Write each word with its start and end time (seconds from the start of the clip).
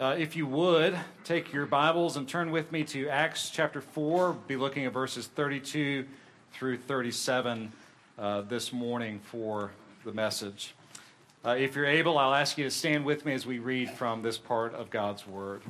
Uh, 0.00 0.16
if 0.18 0.34
you 0.34 0.46
would, 0.46 0.98
take 1.24 1.52
your 1.52 1.66
Bibles 1.66 2.16
and 2.16 2.26
turn 2.26 2.50
with 2.50 2.72
me 2.72 2.84
to 2.84 3.06
Acts 3.10 3.50
chapter 3.50 3.82
4. 3.82 4.32
Be 4.48 4.56
looking 4.56 4.86
at 4.86 4.94
verses 4.94 5.26
32 5.26 6.06
through 6.54 6.78
37 6.78 7.70
uh, 8.18 8.40
this 8.40 8.72
morning 8.72 9.20
for 9.22 9.72
the 10.06 10.12
message. 10.12 10.74
Uh, 11.44 11.50
if 11.50 11.76
you're 11.76 11.84
able, 11.84 12.16
I'll 12.16 12.32
ask 12.32 12.56
you 12.56 12.64
to 12.64 12.70
stand 12.70 13.04
with 13.04 13.26
me 13.26 13.34
as 13.34 13.44
we 13.44 13.58
read 13.58 13.90
from 13.90 14.22
this 14.22 14.38
part 14.38 14.74
of 14.74 14.88
God's 14.88 15.26
Word. 15.26 15.60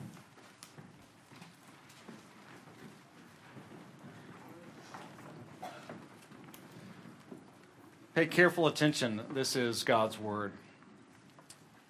Pay 8.15 8.27
careful 8.27 8.69
attention. 8.69 9.23
This 9.35 9.57
is 9.57 9.83
God's 9.83 10.21
Word. 10.21 10.53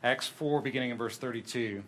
Acts 0.02 0.26
4, 0.26 0.62
beginning 0.62 0.88
in 0.88 0.96
verse 0.96 1.18
32. 1.18 1.82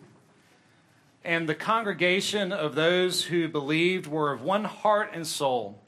And 1.25 1.47
the 1.47 1.55
congregation 1.55 2.51
of 2.51 2.75
those 2.75 3.25
who 3.25 3.47
believed 3.47 4.07
were 4.07 4.33
of 4.33 4.41
one 4.41 4.65
heart 4.65 5.11
and 5.13 5.25
soul, 5.25 5.81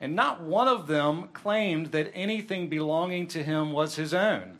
and 0.00 0.14
not 0.14 0.40
one 0.40 0.68
of 0.68 0.86
them 0.86 1.28
claimed 1.34 1.86
that 1.88 2.10
anything 2.14 2.68
belonging 2.68 3.26
to 3.28 3.42
him 3.42 3.72
was 3.72 3.96
his 3.96 4.14
own, 4.14 4.58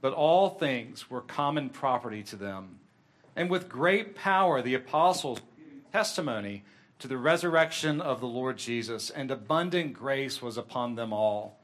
but 0.00 0.14
all 0.14 0.48
things 0.48 1.10
were 1.10 1.20
common 1.20 1.68
property 1.68 2.22
to 2.22 2.36
them. 2.36 2.78
And 3.34 3.50
with 3.50 3.68
great 3.68 4.14
power 4.14 4.62
the 4.62 4.74
apostles 4.74 5.40
testimony 5.92 6.62
to 6.98 7.08
the 7.08 7.18
resurrection 7.18 8.00
of 8.00 8.20
the 8.20 8.26
Lord 8.26 8.56
Jesus, 8.56 9.10
and 9.10 9.30
abundant 9.30 9.92
grace 9.92 10.40
was 10.40 10.56
upon 10.56 10.94
them 10.94 11.12
all. 11.12 11.58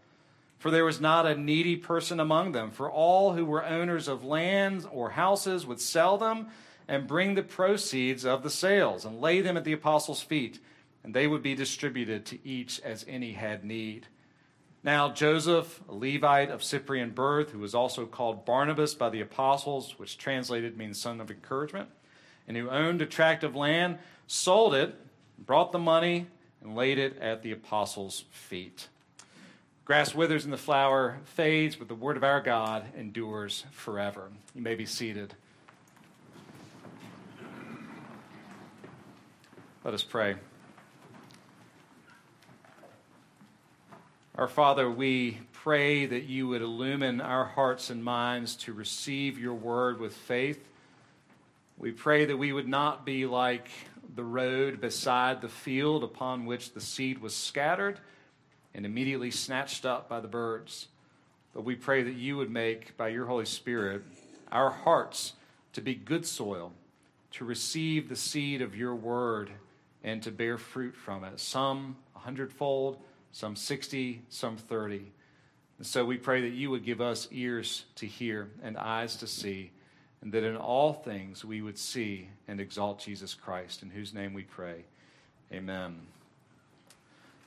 For 0.58 0.70
there 0.70 0.84
was 0.84 1.00
not 1.00 1.26
a 1.26 1.34
needy 1.34 1.76
person 1.76 2.20
among 2.20 2.52
them, 2.52 2.70
for 2.70 2.90
all 2.90 3.32
who 3.32 3.46
were 3.46 3.64
owners 3.64 4.06
of 4.06 4.22
lands 4.22 4.86
or 4.90 5.10
houses 5.10 5.66
would 5.66 5.80
sell 5.80 6.18
them 6.18 6.48
and 6.88 7.06
bring 7.06 7.34
the 7.34 7.42
proceeds 7.42 8.24
of 8.24 8.42
the 8.42 8.50
sales 8.50 9.04
and 9.04 9.20
lay 9.20 9.40
them 9.40 9.56
at 9.56 9.64
the 9.64 9.72
apostles' 9.72 10.22
feet, 10.22 10.58
and 11.04 11.14
they 11.14 11.26
would 11.26 11.42
be 11.42 11.54
distributed 11.54 12.24
to 12.26 12.46
each 12.46 12.80
as 12.80 13.04
any 13.08 13.32
had 13.32 13.64
need. 13.64 14.06
Now, 14.84 15.10
Joseph, 15.10 15.80
a 15.88 15.94
Levite 15.94 16.50
of 16.50 16.62
Cyprian 16.62 17.10
birth, 17.10 17.50
who 17.50 17.60
was 17.60 17.74
also 17.74 18.04
called 18.04 18.44
Barnabas 18.44 18.94
by 18.94 19.10
the 19.10 19.20
apostles, 19.20 19.98
which 19.98 20.18
translated 20.18 20.76
means 20.76 21.00
son 21.00 21.20
of 21.20 21.30
encouragement, 21.30 21.88
and 22.48 22.56
who 22.56 22.68
owned 22.68 23.00
a 23.00 23.06
tract 23.06 23.44
of 23.44 23.54
land, 23.54 23.98
sold 24.26 24.74
it, 24.74 24.94
brought 25.38 25.70
the 25.70 25.78
money, 25.78 26.26
and 26.60 26.74
laid 26.74 26.98
it 26.98 27.16
at 27.18 27.42
the 27.42 27.52
apostles' 27.52 28.24
feet. 28.30 28.88
Grass 29.84 30.14
withers 30.14 30.44
and 30.44 30.52
the 30.52 30.58
flower 30.58 31.18
fades, 31.24 31.76
but 31.76 31.88
the 31.88 31.94
word 31.94 32.16
of 32.16 32.24
our 32.24 32.40
God 32.40 32.84
endures 32.96 33.64
forever. 33.72 34.30
You 34.54 34.62
may 34.62 34.74
be 34.74 34.86
seated. 34.86 35.34
Let 39.84 39.94
us 39.94 40.04
pray. 40.04 40.36
Our 44.36 44.46
Father, 44.46 44.88
we 44.88 45.40
pray 45.52 46.06
that 46.06 46.22
you 46.22 46.46
would 46.46 46.62
illumine 46.62 47.20
our 47.20 47.44
hearts 47.44 47.90
and 47.90 48.04
minds 48.04 48.54
to 48.58 48.72
receive 48.72 49.40
your 49.40 49.54
word 49.54 49.98
with 49.98 50.14
faith. 50.14 50.68
We 51.78 51.90
pray 51.90 52.26
that 52.26 52.36
we 52.36 52.52
would 52.52 52.68
not 52.68 53.04
be 53.04 53.26
like 53.26 53.70
the 54.14 54.22
road 54.22 54.80
beside 54.80 55.40
the 55.40 55.48
field 55.48 56.04
upon 56.04 56.46
which 56.46 56.74
the 56.74 56.80
seed 56.80 57.20
was 57.20 57.34
scattered 57.34 57.98
and 58.74 58.86
immediately 58.86 59.32
snatched 59.32 59.84
up 59.84 60.08
by 60.08 60.20
the 60.20 60.28
birds. 60.28 60.86
But 61.54 61.64
we 61.64 61.74
pray 61.74 62.04
that 62.04 62.14
you 62.14 62.36
would 62.36 62.52
make, 62.52 62.96
by 62.96 63.08
your 63.08 63.26
Holy 63.26 63.46
Spirit, 63.46 64.04
our 64.52 64.70
hearts 64.70 65.32
to 65.72 65.80
be 65.80 65.96
good 65.96 66.24
soil, 66.24 66.70
to 67.32 67.44
receive 67.44 68.08
the 68.08 68.14
seed 68.14 68.62
of 68.62 68.76
your 68.76 68.94
word 68.94 69.50
and 70.04 70.22
to 70.22 70.30
bear 70.30 70.58
fruit 70.58 70.94
from 70.94 71.24
it. 71.24 71.38
Some 71.40 71.96
a 72.16 72.20
hundredfold, 72.20 72.98
some 73.32 73.56
60, 73.56 74.22
some 74.28 74.56
30. 74.56 75.12
And 75.78 75.86
so 75.86 76.04
we 76.04 76.16
pray 76.16 76.42
that 76.42 76.52
you 76.52 76.70
would 76.70 76.84
give 76.84 77.00
us 77.00 77.28
ears 77.30 77.84
to 77.96 78.06
hear 78.06 78.50
and 78.62 78.76
eyes 78.76 79.16
to 79.16 79.26
see, 79.26 79.72
and 80.20 80.32
that 80.32 80.44
in 80.44 80.56
all 80.56 80.92
things 80.92 81.44
we 81.44 81.62
would 81.62 81.78
see 81.78 82.28
and 82.46 82.60
exalt 82.60 83.00
Jesus 83.00 83.34
Christ, 83.34 83.82
in 83.82 83.90
whose 83.90 84.14
name 84.14 84.34
we 84.34 84.42
pray. 84.42 84.84
Amen. 85.52 86.00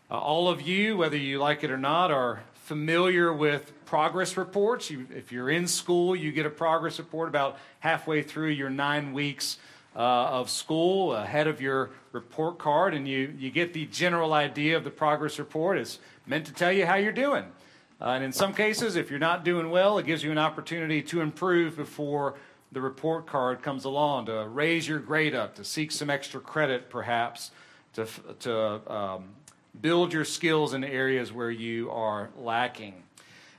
Uh, 0.10 0.20
all 0.20 0.50
of 0.50 0.62
you, 0.62 0.98
whether 0.98 1.18
you 1.18 1.40
like 1.40 1.64
it 1.64 1.72
or 1.72 1.78
not, 1.78 2.12
are 2.12 2.44
familiar 2.54 3.34
with 3.34 3.74
progress 3.86 4.38
reports. 4.38 4.90
You, 4.90 5.08
if 5.16 5.32
you're 5.32 5.50
in 5.50 5.68
school, 5.68 6.16
you 6.16 6.32
get 6.32 6.46
a 6.46 6.50
progress 6.52 7.00
report 7.00 7.30
about 7.30 7.58
halfway 7.80 8.22
through 8.22 8.50
your 8.50 8.70
nine 8.70 9.14
weeks 9.14 9.58
uh, 9.96 10.00
of 10.00 10.50
school 10.50 11.14
ahead 11.14 11.48
of 11.48 11.62
your 11.62 11.92
report 12.12 12.58
card, 12.58 12.94
and 12.94 13.08
you, 13.08 13.34
you 13.38 13.50
get 13.50 13.74
the 13.74 13.86
general 13.86 14.34
idea 14.34 14.76
of 14.76 14.84
the 14.84 14.90
progress 14.90 15.40
report. 15.40 15.78
It's 15.78 16.00
meant 16.26 16.46
to 16.48 16.54
tell 16.54 16.72
you 16.72 16.86
how 16.86 16.96
you're 16.96 17.14
doing. 17.14 17.46
Uh, 18.02 18.10
and 18.10 18.24
in 18.24 18.34
some 18.34 18.54
cases, 18.54 18.98
if 18.98 19.10
you're 19.10 19.20
not 19.20 19.46
doing 19.46 19.70
well, 19.70 19.98
it 19.98 20.06
gives 20.06 20.22
you 20.22 20.32
an 20.32 20.38
opportunity 20.38 21.02
to 21.02 21.22
improve 21.22 21.78
before 21.78 22.36
the 22.74 22.82
report 22.82 23.26
card 23.26 23.62
comes 23.62 23.86
along, 23.86 24.26
to 24.26 24.48
raise 24.48 24.86
your 24.88 25.00
grade 25.00 25.34
up, 25.34 25.56
to 25.56 25.64
seek 25.64 25.92
some 25.92 26.10
extra 26.10 26.42
credit 26.42 26.90
perhaps, 26.90 27.52
to, 27.94 28.06
to 28.40 28.94
um, 28.94 29.30
build 29.80 30.12
your 30.12 30.26
skills 30.26 30.74
in 30.74 30.84
areas 30.84 31.32
where 31.32 31.52
you 31.52 31.90
are 31.90 32.30
lacking. 32.38 32.94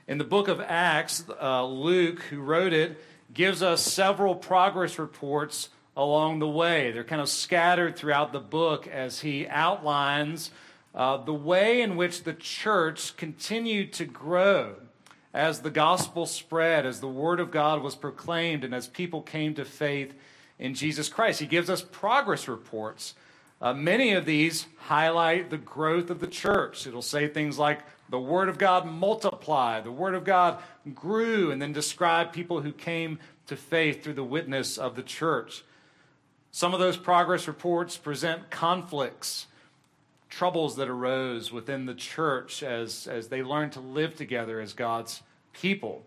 In 0.07 0.19
the 0.19 0.23
book 0.23 0.47
of 0.47 0.61
Acts, 0.61 1.23
uh, 1.41 1.65
Luke, 1.65 2.21
who 2.29 2.39
wrote 2.39 2.73
it, 2.73 3.03
gives 3.33 3.63
us 3.63 3.81
several 3.81 4.35
progress 4.35 4.99
reports 4.99 5.69
along 5.97 6.37
the 6.39 6.47
way. 6.47 6.91
They're 6.91 7.03
kind 7.03 7.21
of 7.21 7.27
scattered 7.27 7.97
throughout 7.97 8.31
the 8.31 8.39
book 8.39 8.87
as 8.87 9.21
he 9.21 9.47
outlines 9.47 10.51
uh, 10.93 11.17
the 11.17 11.33
way 11.33 11.81
in 11.81 11.97
which 11.97 12.23
the 12.23 12.33
church 12.33 13.17
continued 13.17 13.91
to 13.93 14.05
grow 14.05 14.75
as 15.33 15.61
the 15.61 15.69
gospel 15.69 16.25
spread, 16.25 16.85
as 16.85 16.99
the 16.99 17.07
word 17.07 17.39
of 17.39 17.51
God 17.51 17.81
was 17.81 17.95
proclaimed, 17.95 18.63
and 18.63 18.73
as 18.73 18.87
people 18.87 19.21
came 19.21 19.53
to 19.55 19.65
faith 19.65 20.13
in 20.57 20.73
Jesus 20.73 21.09
Christ. 21.09 21.39
He 21.39 21.45
gives 21.45 21.69
us 21.69 21.81
progress 21.81 22.47
reports. 22.47 23.15
Uh, 23.59 23.73
many 23.73 24.13
of 24.13 24.25
these 24.25 24.67
highlight 24.77 25.49
the 25.49 25.57
growth 25.57 26.09
of 26.09 26.19
the 26.19 26.27
church. 26.27 26.87
It'll 26.87 27.01
say 27.01 27.27
things 27.27 27.57
like, 27.57 27.81
the 28.09 28.19
Word 28.19 28.47
of 28.47 28.57
God 28.57 28.85
multiplied, 28.85 29.83
the 29.83 29.91
Word 29.91 30.15
of 30.15 30.23
God 30.23 30.59
grew, 30.95 31.51
and 31.51 31.61
then 31.61 31.73
describe 31.73 32.31
people 32.31 32.61
who 32.61 32.71
came 32.71 33.19
to 33.47 33.55
faith 33.55 34.03
through 34.03 34.13
the 34.13 34.23
witness 34.23 34.77
of 34.77 34.95
the 34.95 35.03
church. 35.03 35.63
Some 36.57 36.73
of 36.73 36.79
those 36.79 36.97
progress 36.97 37.47
reports 37.47 37.97
present 37.97 38.49
conflicts, 38.49 39.45
troubles 40.27 40.75
that 40.77 40.89
arose 40.89 41.51
within 41.51 41.85
the 41.85 41.93
church 41.93 42.63
as, 42.63 43.05
as 43.05 43.27
they 43.27 43.43
learned 43.43 43.73
to 43.73 43.79
live 43.79 44.15
together 44.15 44.59
as 44.59 44.73
God's 44.73 45.21
people. 45.53 46.03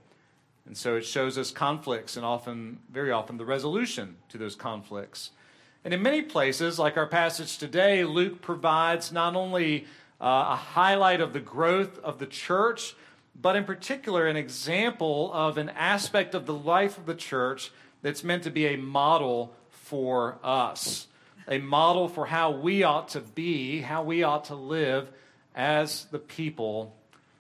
And 0.66 0.77
so 0.77 0.97
it 0.97 1.06
shows 1.06 1.39
us 1.39 1.53
conflicts 1.53 2.16
and 2.16 2.27
often, 2.27 2.81
very 2.91 3.12
often, 3.12 3.37
the 3.37 3.44
resolution 3.44 4.16
to 4.28 4.39
those 4.39 4.56
conflicts. 4.56 5.31
And 5.84 5.94
in 5.94 6.03
many 6.03 6.21
places, 6.21 6.81
like 6.81 6.97
our 6.97 7.06
passage 7.06 7.56
today, 7.56 8.03
Luke 8.03 8.43
provides 8.43 9.12
not 9.12 9.37
only 9.37 9.84
uh, 10.21 10.47
a 10.49 10.56
highlight 10.56 11.21
of 11.21 11.33
the 11.33 11.39
growth 11.39 11.97
of 12.00 12.19
the 12.19 12.27
church, 12.27 12.97
but 13.41 13.55
in 13.55 13.62
particular, 13.62 14.27
an 14.27 14.37
example 14.37 15.33
of 15.33 15.59
an 15.59 15.69
aspect 15.69 16.34
of 16.34 16.47
the 16.47 16.55
life 16.55 16.99
of 16.99 17.06
the 17.06 17.15
church 17.15 17.71
that's 18.03 18.25
meant 18.25 18.43
to 18.43 18.50
be 18.50 18.66
a 18.66 18.77
model 18.77 19.55
for 19.91 20.39
us, 20.45 21.09
a 21.49 21.59
model 21.59 22.09
for 22.09 22.27
how 22.27 22.53
we 22.53 22.84
ought 22.84 23.09
to 23.09 23.21
be, 23.21 23.81
how 23.81 24.05
we 24.05 24.23
ought 24.23 24.45
to 24.45 24.55
live 24.55 25.11
as 25.53 26.05
the 26.12 26.19
people 26.21 26.95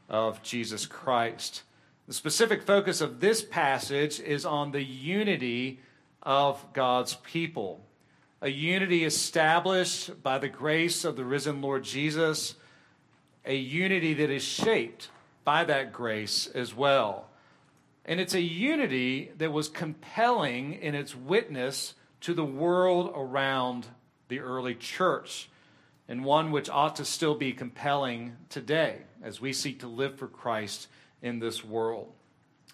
of 0.08 0.42
Jesus 0.42 0.84
Christ. 0.84 1.62
The 2.08 2.12
specific 2.12 2.64
focus 2.64 3.00
of 3.00 3.20
this 3.20 3.40
passage 3.40 4.18
is 4.18 4.44
on 4.44 4.72
the 4.72 4.82
unity 4.82 5.78
of 6.24 6.72
God's 6.72 7.14
people, 7.22 7.86
a 8.42 8.48
unity 8.48 9.04
established 9.04 10.20
by 10.20 10.38
the 10.38 10.48
grace 10.48 11.04
of 11.04 11.14
the 11.14 11.24
risen 11.24 11.62
Lord 11.62 11.84
Jesus, 11.84 12.56
a 13.44 13.54
unity 13.54 14.12
that 14.14 14.28
is 14.28 14.42
shaped 14.42 15.08
by 15.44 15.62
that 15.62 15.92
grace 15.92 16.48
as 16.48 16.74
well. 16.74 17.28
And 18.04 18.18
it's 18.18 18.34
a 18.34 18.40
unity 18.40 19.30
that 19.38 19.52
was 19.52 19.68
compelling 19.68 20.72
in 20.72 20.96
its 20.96 21.14
witness 21.14 21.94
to 22.20 22.34
the 22.34 22.44
world 22.44 23.12
around 23.14 23.86
the 24.28 24.40
early 24.40 24.74
church, 24.74 25.48
and 26.08 26.24
one 26.24 26.50
which 26.50 26.68
ought 26.68 26.96
to 26.96 27.04
still 27.04 27.34
be 27.34 27.52
compelling 27.52 28.36
today 28.48 28.98
as 29.22 29.40
we 29.40 29.52
seek 29.52 29.80
to 29.80 29.88
live 29.88 30.16
for 30.16 30.26
Christ 30.26 30.88
in 31.22 31.38
this 31.38 31.64
world. 31.64 32.12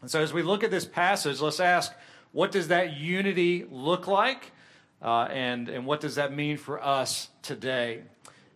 And 0.03 0.11
so, 0.11 0.21
as 0.21 0.33
we 0.33 0.43
look 0.43 0.63
at 0.63 0.71
this 0.71 0.85
passage, 0.85 1.41
let's 1.41 1.61
ask 1.61 1.93
what 2.33 2.53
does 2.53 2.69
that 2.69 2.97
unity 2.97 3.65
look 3.71 4.07
like? 4.07 4.53
Uh, 5.01 5.23
and, 5.31 5.69
and 5.69 5.87
what 5.87 6.01
does 6.01 6.17
that 6.17 6.33
mean 6.33 6.57
for 6.57 6.83
us 6.83 7.29
today? 7.43 8.03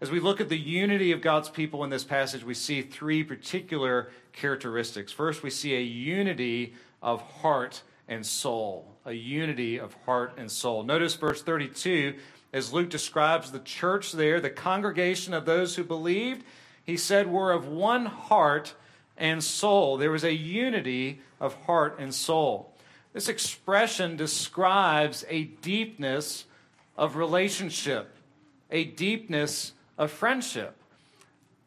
As 0.01 0.11
we 0.11 0.21
look 0.21 0.41
at 0.41 0.49
the 0.49 0.59
unity 0.59 1.13
of 1.13 1.21
God's 1.21 1.51
people 1.51 1.85
in 1.85 1.91
this 1.91 2.05
passage, 2.05 2.43
we 2.43 2.55
see 2.55 2.83
three 2.83 3.23
particular 3.23 4.11
characteristics. 4.33 5.13
First, 5.13 5.43
we 5.43 5.51
see 5.51 5.75
a 5.77 5.81
unity 5.81 6.75
of 7.03 7.21
heart 7.21 7.83
and 8.11 8.27
soul. 8.27 8.99
A 9.07 9.13
unity 9.13 9.81
of 9.81 9.95
heart 10.05 10.35
and 10.37 10.51
soul. 10.51 10.83
Notice 10.83 11.15
verse 11.15 11.43
32 11.43 12.17
as 12.53 12.73
Luke 12.73 12.91
describes 12.91 13.53
the 13.53 13.61
church 13.61 14.13
there, 14.13 14.41
the 14.41 14.51
congregation 14.51 15.33
of 15.33 15.45
those 15.45 15.77
who 15.77 15.85
believed, 15.85 16.45
he 16.85 16.97
said, 16.97 17.29
were 17.29 17.53
of 17.53 17.69
one 17.69 18.07
heart 18.07 18.75
and 19.17 19.43
soul. 19.43 19.97
There 19.97 20.11
was 20.11 20.25
a 20.25 20.35
unity 20.35 21.21
of 21.39 21.55
heart 21.67 21.99
and 22.01 22.13
soul. 22.13 22.75
This 23.13 23.29
expression 23.29 24.17
describes 24.17 25.25
a 25.29 25.45
deepness 25.45 26.45
of 26.97 27.17
relationship, 27.17 28.17
a 28.71 28.85
deepness 28.85 29.73
of 29.97 30.11
friendship, 30.11 30.77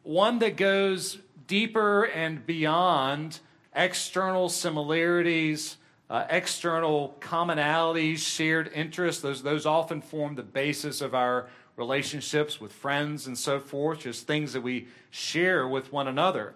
one 0.02 0.38
that 0.40 0.56
goes 0.56 1.18
deeper 1.46 2.04
and 2.04 2.46
beyond 2.46 3.40
external 3.74 4.48
similarities, 4.48 5.76
uh, 6.10 6.26
external 6.30 7.16
commonalities, 7.20 8.18
shared 8.18 8.70
interests. 8.74 9.22
Those, 9.22 9.42
those 9.42 9.66
often 9.66 10.00
form 10.00 10.34
the 10.34 10.42
basis 10.42 11.00
of 11.00 11.14
our 11.14 11.48
relationships 11.76 12.60
with 12.60 12.72
friends 12.72 13.26
and 13.26 13.36
so 13.36 13.58
forth, 13.58 14.00
just 14.00 14.26
things 14.26 14.52
that 14.52 14.60
we 14.60 14.88
share 15.10 15.66
with 15.66 15.92
one 15.92 16.06
another. 16.06 16.54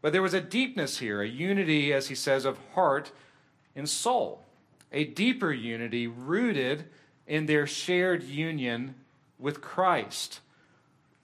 But 0.00 0.12
there 0.12 0.22
was 0.22 0.34
a 0.34 0.40
deepness 0.40 0.98
here, 0.98 1.22
a 1.22 1.28
unity, 1.28 1.92
as 1.92 2.08
he 2.08 2.14
says, 2.14 2.44
of 2.44 2.58
heart 2.74 3.10
and 3.74 3.88
soul, 3.88 4.44
a 4.92 5.04
deeper 5.04 5.52
unity 5.52 6.06
rooted 6.06 6.84
in 7.26 7.46
their 7.46 7.66
shared 7.66 8.22
union 8.22 8.94
with 9.38 9.60
Christ. 9.60 10.40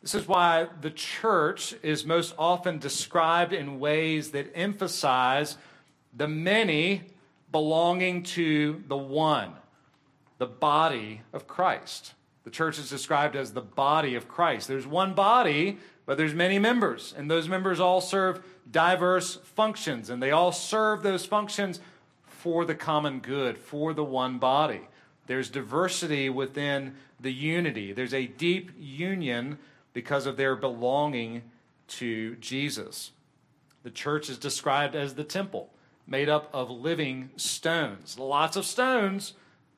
This 0.03 0.15
is 0.15 0.29
why 0.29 0.69
the 0.83 0.91
church 0.91 1.75
is 1.83 2.05
most 2.05 2.35
often 2.39 2.79
described 2.79 3.55
in 3.55 3.81
ways 3.81 4.33
that 4.33 4.53
emphasize 4.55 5.57
the 6.15 6.29
many 6.29 7.05
belonging 7.55 8.25
to 8.25 8.83
the 8.89 8.97
one, 8.97 9.53
the 10.39 10.47
body 10.47 11.21
of 11.33 11.47
Christ. 11.47 12.15
The 12.43 12.51
church 12.51 12.81
is 12.81 12.91
described 12.91 13.37
as 13.37 13.53
the 13.53 13.61
body 13.61 14.17
of 14.17 14.27
Christ. 14.27 14.67
There's 14.67 14.89
one 14.89 15.15
body, 15.15 15.79
but 16.05 16.19
there's 16.19 16.35
many 16.35 16.59
members, 16.59 17.15
and 17.17 17.31
those 17.31 17.49
members 17.49 17.79
all 17.79 18.01
serve 18.01 18.43
diverse 18.69 19.37
functions, 19.37 20.11
and 20.11 20.21
they 20.21 20.33
all 20.33 20.51
serve 20.51 21.05
those 21.05 21.27
functions 21.27 21.79
for 22.27 22.65
the 22.65 22.75
common 22.75 23.21
good, 23.21 23.57
for 23.57 23.95
the 23.95 24.03
one 24.03 24.41
body. 24.41 24.89
There's 25.29 25.49
diversity 25.49 26.29
within 26.29 26.97
the 27.21 27.33
unity. 27.33 27.93
There's 27.93 28.15
a 28.15 28.27
deep 28.27 28.73
union 28.77 29.59
because 29.93 30.27
of 30.27 30.37
their 30.37 30.57
belonging 30.57 31.43
to 31.87 32.35
Jesus. 32.35 33.13
The 33.85 33.93
church 33.93 34.29
is 34.29 34.39
described 34.39 34.97
as 34.97 35.15
the 35.15 35.23
temple, 35.23 35.71
made 36.07 36.29
up 36.29 36.51
of 36.53 36.71
living 36.71 37.31
stones. 37.37 38.19
Lots 38.19 38.57
of 38.57 38.67
stones, 38.67 39.35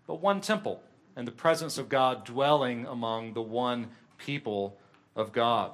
but 0.06 0.20
one 0.20 0.40
temple, 0.40 0.82
and 1.14 1.26
the 1.26 1.32
presence 1.32 1.78
of 1.78 1.88
God 1.88 2.24
dwelling 2.24 2.86
among 2.86 3.34
the 3.34 3.42
one 3.42 3.88
people 4.18 4.76
of 5.14 5.32
God. 5.32 5.72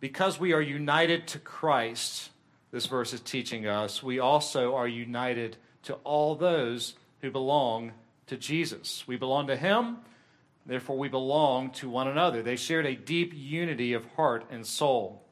Because 0.00 0.40
we 0.40 0.52
are 0.52 0.60
united 0.60 1.26
to 1.28 1.38
Christ, 1.38 2.30
this 2.70 2.86
verse 2.86 3.12
is 3.12 3.20
teaching 3.20 3.66
us, 3.66 4.02
we 4.02 4.18
also 4.18 4.74
are 4.74 4.88
united 4.88 5.56
to 5.82 5.94
all 6.04 6.34
those 6.34 6.94
who 7.20 7.30
belong 7.30 7.92
to 8.26 8.36
Jesus. 8.36 9.06
We 9.06 9.16
belong 9.16 9.46
to 9.48 9.56
Him, 9.56 9.98
therefore, 10.66 10.98
we 10.98 11.08
belong 11.08 11.70
to 11.72 11.88
one 11.88 12.08
another. 12.08 12.42
They 12.42 12.56
shared 12.56 12.86
a 12.86 12.94
deep 12.94 13.32
unity 13.34 13.92
of 13.92 14.04
heart 14.16 14.44
and 14.50 14.66
soul. 14.66 15.22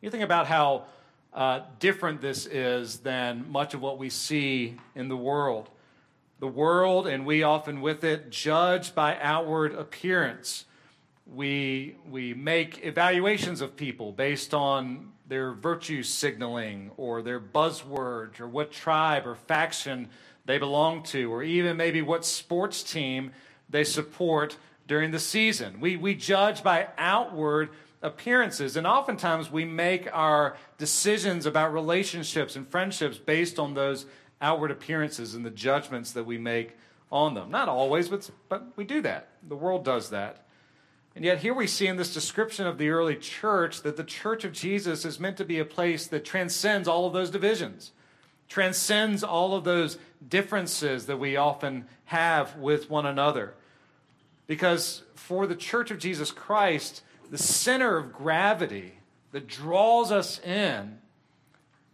You 0.00 0.10
think 0.10 0.24
about 0.24 0.46
how 0.46 0.86
uh, 1.34 1.60
different 1.78 2.20
this 2.20 2.46
is 2.46 2.98
than 2.98 3.50
much 3.50 3.74
of 3.74 3.80
what 3.80 3.98
we 3.98 4.10
see 4.10 4.76
in 4.94 5.08
the 5.08 5.16
world. 5.16 5.70
The 6.40 6.48
world, 6.48 7.06
and 7.06 7.24
we 7.24 7.42
often 7.42 7.80
with 7.80 8.04
it, 8.04 8.30
judge 8.30 8.94
by 8.94 9.18
outward 9.20 9.74
appearance 9.74 10.64
we, 11.26 11.96
we 12.10 12.34
make 12.34 12.84
evaluations 12.84 13.60
of 13.60 13.76
people 13.76 14.12
based 14.12 14.52
on 14.52 15.12
their 15.28 15.52
virtue 15.52 16.02
signaling 16.02 16.90
or 16.96 17.22
their 17.22 17.40
buzzwords 17.40 18.40
or 18.40 18.48
what 18.48 18.70
tribe 18.70 19.26
or 19.26 19.34
faction 19.34 20.08
they 20.44 20.58
belong 20.58 21.02
to, 21.04 21.32
or 21.32 21.42
even 21.42 21.76
maybe 21.76 22.02
what 22.02 22.24
sports 22.24 22.82
team 22.82 23.30
they 23.70 23.84
support 23.84 24.56
during 24.88 25.12
the 25.12 25.18
season. 25.18 25.80
We, 25.80 25.96
we 25.96 26.14
judge 26.14 26.62
by 26.62 26.88
outward 26.98 27.70
appearances, 28.02 28.76
and 28.76 28.86
oftentimes 28.86 29.50
we 29.50 29.64
make 29.64 30.08
our 30.12 30.56
decisions 30.76 31.46
about 31.46 31.72
relationships 31.72 32.56
and 32.56 32.68
friendships 32.68 33.16
based 33.16 33.58
on 33.58 33.74
those 33.74 34.06
outward 34.40 34.70
appearances 34.70 35.34
and 35.34 35.46
the 35.46 35.50
judgments 35.50 36.12
that 36.12 36.24
we 36.24 36.36
make 36.36 36.76
on 37.10 37.34
them. 37.34 37.50
Not 37.50 37.68
always, 37.68 38.08
but, 38.08 38.28
but 38.48 38.66
we 38.76 38.84
do 38.84 39.00
that. 39.02 39.28
The 39.46 39.56
world 39.56 39.84
does 39.84 40.10
that. 40.10 40.46
And 41.14 41.24
yet, 41.24 41.38
here 41.38 41.52
we 41.52 41.66
see 41.66 41.86
in 41.86 41.96
this 41.96 42.14
description 42.14 42.66
of 42.66 42.78
the 42.78 42.88
early 42.88 43.16
church 43.16 43.82
that 43.82 43.98
the 43.98 44.04
church 44.04 44.44
of 44.44 44.52
Jesus 44.52 45.04
is 45.04 45.20
meant 45.20 45.36
to 45.36 45.44
be 45.44 45.58
a 45.58 45.64
place 45.64 46.06
that 46.06 46.24
transcends 46.24 46.88
all 46.88 47.06
of 47.06 47.12
those 47.12 47.30
divisions, 47.30 47.92
transcends 48.48 49.22
all 49.22 49.54
of 49.54 49.64
those 49.64 49.98
differences 50.26 51.06
that 51.06 51.18
we 51.18 51.36
often 51.36 51.84
have 52.06 52.56
with 52.56 52.88
one 52.88 53.04
another. 53.04 53.54
Because 54.46 55.02
for 55.14 55.46
the 55.46 55.54
church 55.54 55.90
of 55.90 55.98
Jesus 55.98 56.30
Christ, 56.30 57.02
the 57.32 57.38
center 57.38 57.96
of 57.96 58.12
gravity 58.12 58.92
that 59.30 59.48
draws 59.48 60.12
us 60.12 60.38
in 60.40 60.98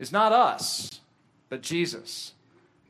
is 0.01 0.11
not 0.11 0.33
us, 0.33 1.01
but 1.49 1.63
Jesus. 1.63 2.33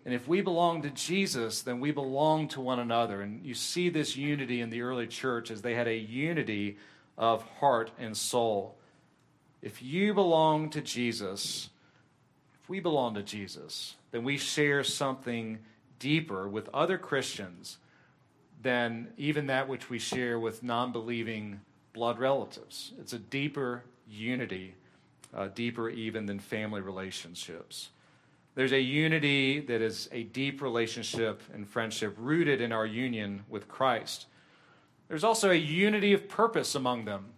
And 0.06 0.14
if 0.14 0.26
we 0.26 0.40
belong 0.40 0.80
to 0.80 0.88
Jesus, 0.88 1.60
then 1.60 1.78
we 1.78 1.90
belong 1.90 2.48
to 2.48 2.62
one 2.62 2.78
another. 2.78 3.20
And 3.20 3.44
you 3.44 3.52
see 3.52 3.90
this 3.90 4.16
unity 4.16 4.62
in 4.62 4.70
the 4.70 4.80
early 4.80 5.06
church 5.06 5.50
as 5.50 5.60
they 5.60 5.74
had 5.74 5.88
a 5.88 5.94
unity 5.94 6.78
of 7.18 7.42
heart 7.60 7.90
and 7.98 8.16
soul. 8.16 8.76
If 9.60 9.82
you 9.82 10.14
belong 10.14 10.70
to 10.70 10.80
Jesus, 10.80 11.68
if 12.62 12.70
we 12.70 12.80
belong 12.80 13.12
to 13.16 13.22
Jesus, 13.22 13.96
then 14.10 14.24
we 14.24 14.38
share 14.38 14.82
something 14.82 15.58
deeper 15.98 16.48
with 16.48 16.70
other 16.72 16.96
Christians 16.96 17.76
than 18.62 19.08
even 19.18 19.48
that 19.48 19.68
which 19.68 19.90
we 19.90 19.98
share 19.98 20.40
with 20.40 20.62
non 20.62 20.92
believing 20.92 21.60
blood 21.98 22.20
relatives. 22.20 22.92
It's 23.00 23.12
a 23.12 23.18
deeper 23.18 23.82
unity, 24.08 24.76
uh, 25.34 25.48
deeper 25.48 25.90
even 25.90 26.26
than 26.26 26.38
family 26.38 26.80
relationships. 26.80 27.88
There's 28.54 28.70
a 28.70 28.80
unity 28.80 29.58
that 29.58 29.82
is 29.82 30.08
a 30.12 30.22
deep 30.22 30.62
relationship 30.62 31.42
and 31.52 31.66
friendship 31.68 32.14
rooted 32.16 32.60
in 32.60 32.70
our 32.70 32.86
union 32.86 33.42
with 33.48 33.66
Christ. 33.66 34.26
There's 35.08 35.24
also 35.24 35.50
a 35.50 35.56
unity 35.56 36.12
of 36.12 36.28
purpose 36.28 36.76
among 36.76 37.04
them. 37.04 37.30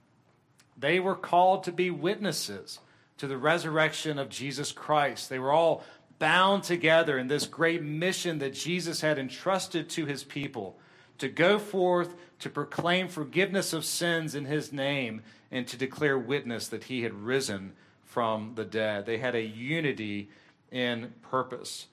They 0.77 1.01
were 1.01 1.15
called 1.15 1.65
to 1.65 1.73
be 1.73 1.91
witnesses 1.91 2.81
to 3.17 3.27
the 3.27 3.39
resurrection 3.39 4.19
of 4.19 4.29
Jesus 4.29 4.73
Christ. 4.73 5.31
They 5.31 5.39
were 5.39 5.53
all 5.53 5.85
bound 6.19 6.65
together 6.65 7.17
in 7.19 7.29
this 7.29 7.47
great 7.47 7.83
mission 7.83 8.41
that 8.41 8.53
Jesus 8.53 9.01
had 9.01 9.19
entrusted 9.19 9.89
to 9.91 10.05
his 10.05 10.23
people 10.23 10.79
to 11.21 11.29
go 11.29 11.59
forth 11.59 12.15
to 12.41 12.51
proclaim 12.51 13.09
forgiveness 13.09 13.73
of 13.73 13.85
sins 13.85 14.35
in 14.35 14.47
his 14.47 14.73
name 14.73 15.23
and 15.51 15.67
to 15.69 15.77
declare 15.77 16.19
witness 16.19 16.69
that 16.69 16.85
he 16.85 17.03
had 17.03 17.13
risen 17.13 17.73
from 18.05 18.53
the 18.57 18.65
dead. 18.65 19.07
They 19.07 19.19
had 19.19 19.35
a 19.35 19.43
unity 19.43 20.31
in 20.71 21.13
purpose. 21.23 21.87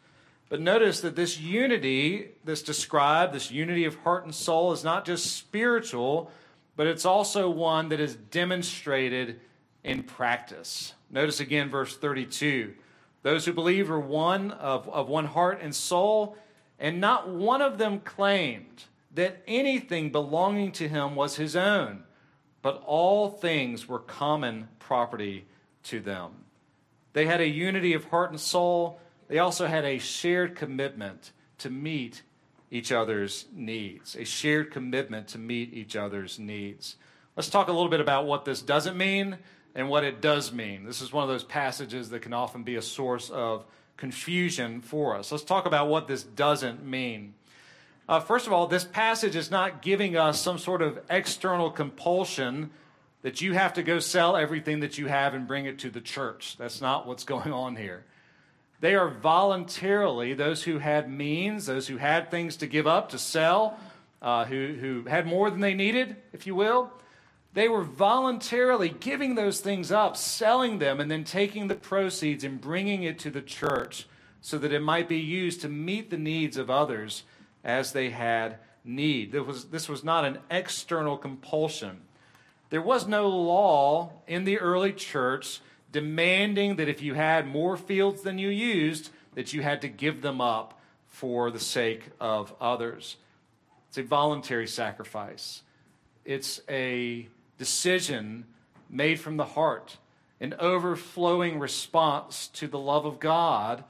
But 0.49 0.61
notice 0.61 1.01
that 1.01 1.15
this 1.15 1.39
unity 1.39 2.29
that's 2.45 2.61
described, 2.61 3.33
this 3.33 3.51
unity 3.51 3.83
of 3.83 3.95
heart 3.95 4.23
and 4.23 4.33
soul, 4.33 4.71
is 4.71 4.83
not 4.83 5.05
just 5.05 5.35
spiritual, 5.35 6.31
but 6.77 6.87
it's 6.87 7.05
also 7.05 7.49
one 7.49 7.89
that 7.89 7.99
is 7.99 8.15
demonstrated 8.15 9.41
in 9.83 10.03
practice. 10.03 10.93
Notice 11.11 11.41
again 11.41 11.69
verse 11.69 11.97
32. 11.97 12.73
Those 13.23 13.45
who 13.45 13.51
believe 13.51 13.91
are 13.91 13.99
one 13.99 14.51
of, 14.51 14.87
of 14.87 15.09
one 15.09 15.25
heart 15.25 15.59
and 15.61 15.75
soul, 15.75 16.37
and 16.79 17.01
not 17.01 17.27
one 17.27 17.61
of 17.61 17.77
them 17.77 17.99
claimed 17.99 18.85
that 19.13 19.41
anything 19.47 20.11
belonging 20.11 20.71
to 20.73 20.87
him 20.87 21.15
was 21.15 21.35
his 21.37 21.55
own, 21.55 22.03
but 22.61 22.83
all 22.85 23.29
things 23.29 23.87
were 23.87 23.99
common 23.99 24.67
property 24.79 25.45
to 25.83 25.99
them. 25.99 26.31
They 27.13 27.25
had 27.25 27.41
a 27.41 27.47
unity 27.47 27.93
of 27.93 28.05
heart 28.05 28.31
and 28.31 28.39
soul. 28.39 28.99
They 29.27 29.39
also 29.39 29.67
had 29.67 29.85
a 29.85 29.97
shared 29.97 30.55
commitment 30.55 31.31
to 31.59 31.69
meet 31.69 32.21
each 32.69 32.91
other's 32.91 33.45
needs, 33.53 34.15
a 34.15 34.25
shared 34.25 34.71
commitment 34.71 35.27
to 35.29 35.37
meet 35.37 35.73
each 35.73 35.95
other's 35.95 36.37
needs. 36.37 36.97
Let's 37.35 37.49
talk 37.49 37.69
a 37.69 37.71
little 37.71 37.89
bit 37.89 38.01
about 38.01 38.25
what 38.25 38.45
this 38.45 38.61
doesn't 38.61 38.97
mean 38.97 39.37
and 39.73 39.89
what 39.89 40.03
it 40.03 40.21
does 40.21 40.51
mean. 40.51 40.85
This 40.85 41.01
is 41.01 41.13
one 41.13 41.23
of 41.23 41.29
those 41.29 41.43
passages 41.43 42.09
that 42.09 42.21
can 42.21 42.33
often 42.33 42.63
be 42.63 42.75
a 42.75 42.81
source 42.81 43.29
of 43.29 43.65
confusion 43.95 44.81
for 44.81 45.15
us. 45.15 45.31
Let's 45.31 45.43
talk 45.43 45.65
about 45.65 45.87
what 45.87 46.07
this 46.07 46.23
doesn't 46.23 46.85
mean. 46.85 47.35
Uh, 48.09 48.21
first 48.21 48.47
of 48.47 48.53
all, 48.53 48.67
this 48.67 48.85
passage 48.85 49.35
is 49.35 49.51
not 49.51 49.81
giving 49.81 50.15
us 50.15 50.39
some 50.39 50.57
sort 50.57 50.81
of 50.81 50.99
external 51.09 51.69
compulsion 51.69 52.69
that 53.21 53.41
you 53.41 53.53
have 53.53 53.73
to 53.73 53.83
go 53.83 53.99
sell 53.99 54.37
everything 54.37 54.79
that 54.79 54.97
you 54.97 55.07
have 55.07 55.33
and 55.33 55.45
bring 55.45 55.65
it 55.65 55.79
to 55.79 55.89
the 55.89 55.99
church. 55.99 56.55
That's 56.57 56.79
not 56.79 57.05
what's 57.05 57.23
going 57.25 57.51
on 57.51 57.75
here. 57.75 58.05
They 58.79 58.95
are 58.95 59.09
voluntarily, 59.09 60.33
those 60.33 60.63
who 60.63 60.77
had 60.77 61.09
means, 61.09 61.65
those 61.65 61.87
who 61.87 61.97
had 61.97 62.31
things 62.31 62.57
to 62.57 62.67
give 62.67 62.87
up, 62.87 63.09
to 63.09 63.17
sell, 63.17 63.77
uh, 64.21 64.45
who, 64.45 64.75
who 64.79 65.03
had 65.09 65.25
more 65.25 65.49
than 65.49 65.59
they 65.59 65.73
needed, 65.73 66.15
if 66.31 66.47
you 66.47 66.55
will, 66.55 66.91
they 67.53 67.67
were 67.67 67.83
voluntarily 67.83 68.89
giving 68.89 69.33
those 69.33 69.59
things 69.61 69.91
up, 69.91 70.15
selling 70.15 70.77
them, 70.77 70.99
and 70.99 71.09
then 71.09 71.23
taking 71.23 71.67
the 71.67 71.75
proceeds 71.75 72.43
and 72.43 72.61
bringing 72.61 73.01
it 73.01 73.17
to 73.19 73.31
the 73.31 73.41
church 73.41 74.07
so 74.41 74.59
that 74.59 74.71
it 74.71 74.81
might 74.81 75.09
be 75.09 75.17
used 75.17 75.61
to 75.61 75.67
meet 75.67 76.11
the 76.11 76.17
needs 76.17 76.55
of 76.55 76.69
others 76.69 77.23
as 77.67 77.91
they 77.91 78.09
had 78.09 78.57
need. 78.83 79.33
This 79.33 79.45
was, 79.45 79.65
this 79.65 79.89
was 79.89 80.03
not 80.03 80.25
an 80.25 80.39
external 80.49 81.17
compulsion. 81.17 82.01
There 82.69 82.81
was 82.81 83.07
no 83.07 83.27
law 83.27 84.13
in 84.25 84.45
the 84.45 84.57
early 84.57 84.93
church 84.93 85.61
demanding 85.91 86.77
that 86.77 86.89
if 86.89 87.01
you 87.01 87.13
had 87.13 87.47
more 87.47 87.77
fields 87.77 88.21
than 88.21 88.37
you 88.39 88.49
used, 88.49 89.09
that 89.35 89.53
you 89.53 89.61
had 89.61 89.81
to 89.81 89.87
give 89.87 90.21
them 90.21 90.41
up 90.41 90.79
for 91.07 91.51
the 91.51 91.59
sake 91.59 92.09
of 92.19 92.53
others. 92.59 93.17
It's 93.89 93.97
a 93.97 94.03
voluntary 94.03 94.67
sacrifice. 94.67 95.61
It's 96.25 96.61
a 96.69 97.27
decision 97.57 98.45
made 98.89 99.19
from 99.19 99.37
the 99.37 99.45
heart, 99.45 99.97
an 100.39 100.55
overflowing 100.59 101.59
response 101.59 102.47
to 102.49 102.67
the 102.67 102.79
love 102.79 103.05
of 103.05 103.19
God 103.19 103.83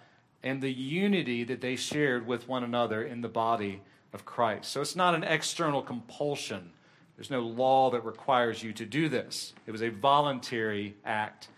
and 0.48 0.62
the 0.62 0.72
unity 0.72 1.44
that 1.44 1.62
they 1.62 1.75
shared 1.75 2.25
with 2.25 2.48
one 2.48 2.63
another 2.63 3.04
in 3.04 3.22
the 3.22 3.27
body 3.27 3.82
of 4.13 4.25
Christ. 4.25 4.72
So 4.72 4.82
it's 4.82 4.96
not 4.96 5.13
an 5.13 5.24
external 5.24 5.82
compulsion. 5.82 6.72
There's 7.18 7.30
no 7.30 7.42
law 7.42 7.92
that 7.92 8.06
requires 8.06 8.63
you 8.63 8.74
to 8.74 8.86
do 8.86 9.10
this. 9.10 9.54
It 9.66 9.72
was 9.72 9.82
a 9.82 9.89
voluntary 9.89 10.96
act. 11.04 11.50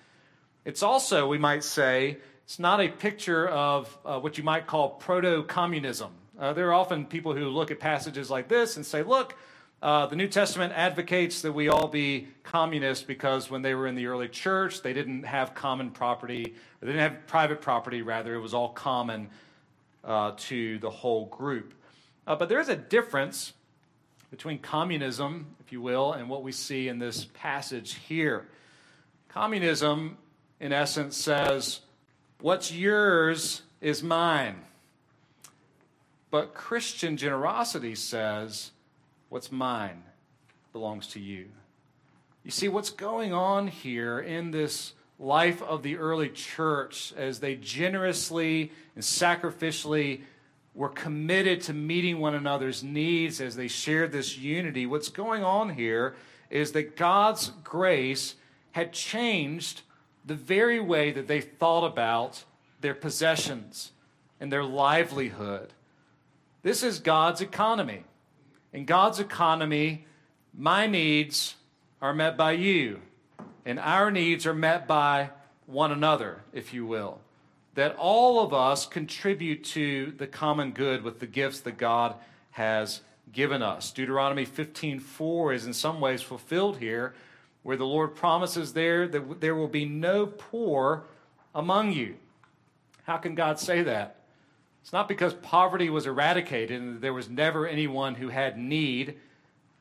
It's 0.65 0.81
also, 0.83 1.27
we 1.27 1.37
might 1.37 1.63
say, 1.63 2.17
it's 2.43 2.59
not 2.59 2.79
a 2.81 2.89
picture 2.89 3.47
of 3.47 3.95
uh, 4.03 4.19
what 4.19 4.37
you 4.37 4.43
might 4.43 4.65
call 4.65 4.89
proto 4.89 5.43
communism. 5.43 6.11
Uh, 6.39 6.53
there 6.53 6.69
are 6.69 6.73
often 6.73 7.05
people 7.05 7.35
who 7.35 7.49
look 7.49 7.71
at 7.71 7.79
passages 7.79 8.29
like 8.29 8.47
this 8.47 8.75
and 8.75 8.85
say, 8.85 9.03
look, 9.03 9.35
uh, 9.81 10.05
the 10.07 10.15
New 10.15 10.27
Testament 10.27 10.73
advocates 10.75 11.41
that 11.41 11.53
we 11.53 11.69
all 11.69 11.87
be 11.87 12.27
communists 12.43 13.03
because 13.03 13.49
when 13.49 13.61
they 13.61 13.73
were 13.73 13.87
in 13.87 13.95
the 13.95 14.07
early 14.07 14.27
church, 14.27 14.81
they 14.81 14.91
didn't 14.91 15.23
have 15.23 15.55
common 15.55 15.89
property, 15.89 16.53
they 16.81 16.87
didn't 16.87 17.01
have 17.01 17.27
private 17.27 17.61
property, 17.61 18.01
rather, 18.01 18.35
it 18.35 18.39
was 18.39 18.53
all 18.53 18.69
common 18.69 19.29
uh, 20.03 20.33
to 20.35 20.79
the 20.79 20.89
whole 20.89 21.27
group. 21.27 21.73
Uh, 22.27 22.35
but 22.35 22.49
there 22.49 22.59
is 22.59 22.67
a 22.67 22.75
difference 22.75 23.53
between 24.31 24.59
communism, 24.59 25.55
if 25.61 25.71
you 25.71 25.81
will, 25.81 26.11
and 26.13 26.29
what 26.29 26.43
we 26.43 26.51
see 26.51 26.89
in 26.89 26.99
this 26.99 27.25
passage 27.33 27.95
here. 28.07 28.47
Communism, 29.29 30.17
in 30.59 30.73
essence, 30.73 31.15
says, 31.15 31.79
What's 32.41 32.71
yours 32.71 33.61
is 33.81 34.03
mine. 34.03 34.61
But 36.31 36.53
Christian 36.53 37.17
generosity 37.17 37.95
says, 37.95 38.71
What's 39.29 39.51
mine 39.51 40.03
belongs 40.73 41.07
to 41.07 41.19
you. 41.19 41.47
You 42.43 42.51
see, 42.51 42.67
what's 42.67 42.89
going 42.89 43.33
on 43.33 43.67
here 43.67 44.19
in 44.19 44.51
this 44.51 44.93
life 45.19 45.61
of 45.61 45.83
the 45.83 45.97
early 45.97 46.29
church 46.29 47.13
as 47.17 47.39
they 47.39 47.55
generously 47.55 48.71
and 48.95 49.03
sacrificially 49.03 50.21
were 50.73 50.89
committed 50.89 51.61
to 51.61 51.73
meeting 51.73 52.19
one 52.19 52.35
another's 52.35 52.83
needs 52.83 53.41
as 53.41 53.55
they 53.55 53.67
shared 53.67 54.11
this 54.11 54.37
unity. 54.37 54.85
What's 54.85 55.09
going 55.09 55.43
on 55.43 55.71
here 55.71 56.15
is 56.49 56.71
that 56.71 56.95
God's 56.95 57.51
grace 57.63 58.35
had 58.71 58.93
changed 58.93 59.81
the 60.25 60.35
very 60.35 60.79
way 60.79 61.11
that 61.11 61.27
they 61.27 61.41
thought 61.41 61.85
about 61.85 62.45
their 62.81 62.93
possessions 62.93 63.91
and 64.39 64.51
their 64.51 64.63
livelihood. 64.63 65.73
This 66.61 66.83
is 66.83 66.99
God's 66.99 67.41
economy. 67.41 68.03
In 68.73 68.85
God's 68.85 69.19
economy, 69.19 70.05
my 70.53 70.87
needs 70.87 71.55
are 72.01 72.13
met 72.13 72.37
by 72.37 72.53
you, 72.53 73.01
and 73.65 73.79
our 73.79 74.11
needs 74.11 74.45
are 74.45 74.53
met 74.53 74.87
by 74.87 75.31
one 75.65 75.91
another, 75.91 76.41
if 76.53 76.73
you 76.73 76.85
will 76.85 77.19
that 77.79 77.95
all 77.95 78.43
of 78.43 78.53
us 78.53 78.85
contribute 78.85 79.63
to 79.63 80.11
the 80.17 80.27
common 80.27 80.71
good 80.71 81.01
with 81.01 81.21
the 81.21 81.25
gifts 81.25 81.61
that 81.61 81.77
God 81.77 82.13
has 82.51 82.99
given 83.31 83.61
us. 83.61 83.91
Deuteronomy 83.91 84.45
15:4 84.45 85.53
is 85.53 85.65
in 85.65 85.73
some 85.73 86.01
ways 86.01 86.21
fulfilled 86.21 86.79
here 86.79 87.13
where 87.63 87.77
the 87.77 87.85
Lord 87.85 88.15
promises 88.15 88.73
there 88.73 89.07
that 89.07 89.39
there 89.39 89.55
will 89.55 89.69
be 89.69 89.85
no 89.85 90.25
poor 90.25 91.05
among 91.55 91.93
you. 91.93 92.17
How 93.03 93.15
can 93.15 93.33
God 93.33 93.59
say 93.59 93.81
that? 93.83 94.17
It's 94.81 94.93
not 94.93 95.07
because 95.07 95.33
poverty 95.33 95.89
was 95.89 96.07
eradicated 96.07 96.79
and 96.79 97.01
there 97.01 97.13
was 97.13 97.29
never 97.29 97.67
anyone 97.67 98.15
who 98.15 98.29
had 98.29 98.57
need. 98.57 99.15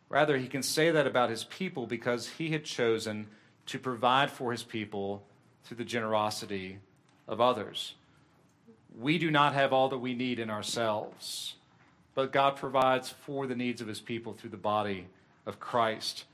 Rather, 0.08 0.36
he 0.36 0.48
can 0.48 0.62
say 0.62 0.90
that 0.90 1.06
about 1.06 1.30
his 1.30 1.44
people 1.44 1.86
because 1.86 2.28
he 2.28 2.50
had 2.50 2.64
chosen 2.64 3.26
to 3.66 3.78
provide 3.78 4.30
for 4.30 4.52
his 4.52 4.62
people 4.62 5.22
through 5.64 5.76
the 5.76 5.84
generosity 5.84 6.78
of 7.26 7.40
others. 7.40 7.94
We 8.98 9.18
do 9.18 9.30
not 9.30 9.54
have 9.54 9.72
all 9.72 9.88
that 9.90 9.98
we 9.98 10.14
need 10.14 10.38
in 10.38 10.50
ourselves, 10.50 11.54
but 12.14 12.32
God 12.32 12.56
provides 12.56 13.10
for 13.10 13.46
the 13.46 13.54
needs 13.54 13.80
of 13.80 13.86
his 13.86 14.00
people 14.00 14.32
through 14.32 14.50
the 14.50 14.56
body 14.56 15.06
of 15.46 15.60
Christ. 15.60 16.24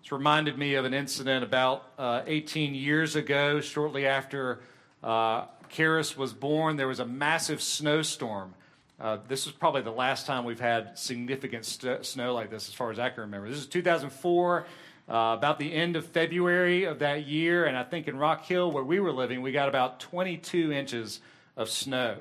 It's 0.00 0.10
reminded 0.10 0.58
me 0.58 0.74
of 0.74 0.84
an 0.84 0.94
incident 0.94 1.44
about 1.44 1.84
uh, 1.98 2.22
18 2.26 2.74
years 2.74 3.16
ago, 3.16 3.60
shortly 3.60 4.06
after 4.06 4.60
uh, 5.02 5.44
Karis 5.72 6.16
was 6.16 6.32
born. 6.32 6.76
There 6.76 6.88
was 6.88 7.00
a 7.00 7.06
massive 7.06 7.62
snowstorm. 7.62 8.54
Uh, 9.00 9.18
this 9.28 9.46
was 9.46 9.54
probably 9.54 9.82
the 9.82 9.90
last 9.90 10.26
time 10.26 10.44
we've 10.44 10.60
had 10.60 10.98
significant 10.98 11.64
st- 11.64 12.04
snow 12.04 12.34
like 12.34 12.50
this, 12.50 12.68
as 12.68 12.74
far 12.74 12.90
as 12.90 12.98
I 12.98 13.08
can 13.08 13.22
remember. 13.22 13.48
This 13.48 13.58
is 13.58 13.66
2004. 13.66 14.66
Uh, 15.08 15.34
about 15.36 15.58
the 15.58 15.72
end 15.72 15.96
of 15.96 16.06
February 16.06 16.84
of 16.84 17.00
that 17.00 17.26
year, 17.26 17.64
and 17.64 17.76
I 17.76 17.82
think 17.82 18.06
in 18.06 18.16
Rock 18.16 18.44
Hill, 18.44 18.70
where 18.70 18.84
we 18.84 19.00
were 19.00 19.10
living, 19.10 19.42
we 19.42 19.50
got 19.50 19.68
about 19.68 19.98
22 19.98 20.70
inches 20.70 21.20
of 21.56 21.68
snow. 21.68 22.18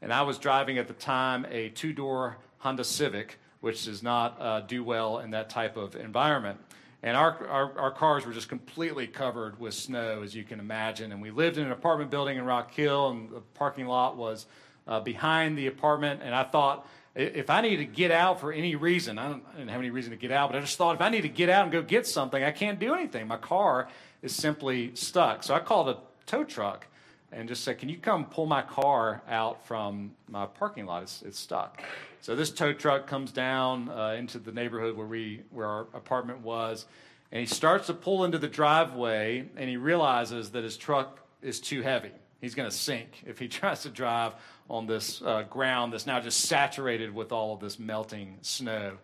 And 0.00 0.12
I 0.12 0.22
was 0.22 0.38
driving 0.38 0.78
at 0.78 0.86
the 0.86 0.94
time 0.94 1.44
a 1.50 1.70
two 1.70 1.92
door 1.92 2.36
Honda 2.58 2.84
Civic, 2.84 3.38
which 3.60 3.84
does 3.84 4.02
not 4.02 4.40
uh, 4.40 4.60
do 4.60 4.84
well 4.84 5.18
in 5.18 5.30
that 5.30 5.50
type 5.50 5.76
of 5.76 5.96
environment. 5.96 6.60
And 7.02 7.16
our, 7.16 7.46
our, 7.48 7.78
our, 7.78 7.90
cars 7.90 8.26
were 8.26 8.32
just 8.32 8.50
completely 8.50 9.06
covered 9.06 9.58
with 9.58 9.72
snow, 9.72 10.20
as 10.22 10.34
you 10.34 10.44
can 10.44 10.60
imagine. 10.60 11.12
And 11.12 11.22
we 11.22 11.30
lived 11.30 11.56
in 11.56 11.64
an 11.64 11.72
apartment 11.72 12.10
building 12.10 12.36
in 12.36 12.44
Rock 12.44 12.74
Hill, 12.74 13.08
and 13.08 13.30
the 13.30 13.40
parking 13.54 13.86
lot 13.86 14.18
was 14.18 14.44
uh, 14.86 15.00
behind 15.00 15.56
the 15.56 15.66
apartment. 15.66 16.20
And 16.22 16.34
I 16.34 16.44
thought, 16.44 16.86
if 17.14 17.48
I 17.48 17.62
need 17.62 17.76
to 17.76 17.86
get 17.86 18.10
out 18.10 18.38
for 18.38 18.52
any 18.52 18.76
reason, 18.76 19.18
I, 19.18 19.32
I, 19.32 19.56
didn't 19.56 19.70
have 19.70 19.80
any 19.80 19.90
reason 19.90 20.10
to 20.10 20.18
get 20.18 20.30
out, 20.30 20.50
but 20.50 20.58
I 20.58 20.60
just 20.60 20.76
thought 20.76 20.94
if 20.94 21.00
I 21.00 21.08
need 21.08 21.22
to 21.22 21.28
get 21.28 21.48
out 21.48 21.64
and 21.64 21.72
go 21.72 21.80
get 21.80 22.06
something, 22.06 22.42
I 22.42 22.50
can't 22.50 22.78
do 22.78 22.94
anything. 22.94 23.26
My 23.26 23.38
car 23.38 23.88
is 24.20 24.34
simply 24.34 24.94
stuck. 24.94 25.42
So 25.42 25.54
I 25.54 25.60
called 25.60 25.88
a 25.88 25.96
tow 26.26 26.44
truck 26.44 26.86
and 27.32 27.48
just 27.48 27.64
said, 27.64 27.78
Can 27.78 27.88
you 27.88 27.98
come 27.98 28.24
pull 28.24 28.46
my 28.46 28.62
car 28.62 29.22
out 29.28 29.64
from 29.66 30.12
my 30.28 30.46
parking 30.46 30.86
lot? 30.86 31.02
It's, 31.02 31.22
it's 31.22 31.38
stuck. 31.38 31.82
So 32.20 32.36
this 32.36 32.50
tow 32.50 32.72
truck 32.72 33.06
comes 33.06 33.32
down 33.32 33.88
uh, 33.88 34.14
into 34.18 34.38
the 34.38 34.52
neighborhood 34.52 34.96
where, 34.96 35.06
we, 35.06 35.42
where 35.50 35.66
our 35.66 35.80
apartment 35.94 36.40
was, 36.40 36.86
and 37.32 37.40
he 37.40 37.46
starts 37.46 37.86
to 37.86 37.94
pull 37.94 38.24
into 38.24 38.38
the 38.38 38.48
driveway, 38.48 39.48
and 39.56 39.70
he 39.70 39.76
realizes 39.76 40.50
that 40.50 40.64
his 40.64 40.76
truck 40.76 41.20
is 41.40 41.60
too 41.60 41.80
heavy. 41.80 42.12
He's 42.40 42.54
going 42.54 42.68
to 42.68 42.76
sink 42.76 43.22
if 43.26 43.38
he 43.38 43.48
tries 43.48 43.82
to 43.82 43.88
drive 43.88 44.34
on 44.68 44.86
this 44.86 45.22
uh, 45.22 45.44
ground 45.48 45.92
that's 45.92 46.06
now 46.06 46.20
just 46.20 46.42
saturated 46.42 47.14
with 47.14 47.32
all 47.32 47.54
of 47.54 47.60
this 47.60 47.78
melting 47.78 48.38
snow. 48.42 48.98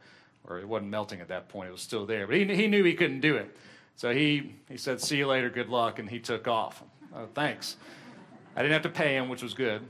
Or 0.48 0.60
it 0.60 0.68
wasn't 0.68 0.90
melting 0.90 1.20
at 1.20 1.28
that 1.28 1.48
point, 1.48 1.68
it 1.68 1.72
was 1.72 1.80
still 1.80 2.06
there. 2.06 2.26
But 2.26 2.36
he, 2.36 2.44
he 2.54 2.66
knew 2.68 2.84
he 2.84 2.94
couldn't 2.94 3.20
do 3.20 3.36
it. 3.36 3.56
So 3.96 4.12
he, 4.12 4.54
he 4.68 4.76
said, 4.76 5.00
See 5.00 5.16
you 5.16 5.26
later, 5.26 5.50
good 5.50 5.68
luck, 5.68 5.98
and 5.98 6.08
he 6.08 6.20
took 6.20 6.46
off. 6.46 6.82
Uh, 7.14 7.26
thanks. 7.34 7.76
I 8.56 8.62
didn't 8.62 8.72
have 8.72 8.82
to 8.82 8.88
pay 8.88 9.14
him, 9.14 9.28
which 9.28 9.42
was 9.42 9.52
good. 9.52 9.86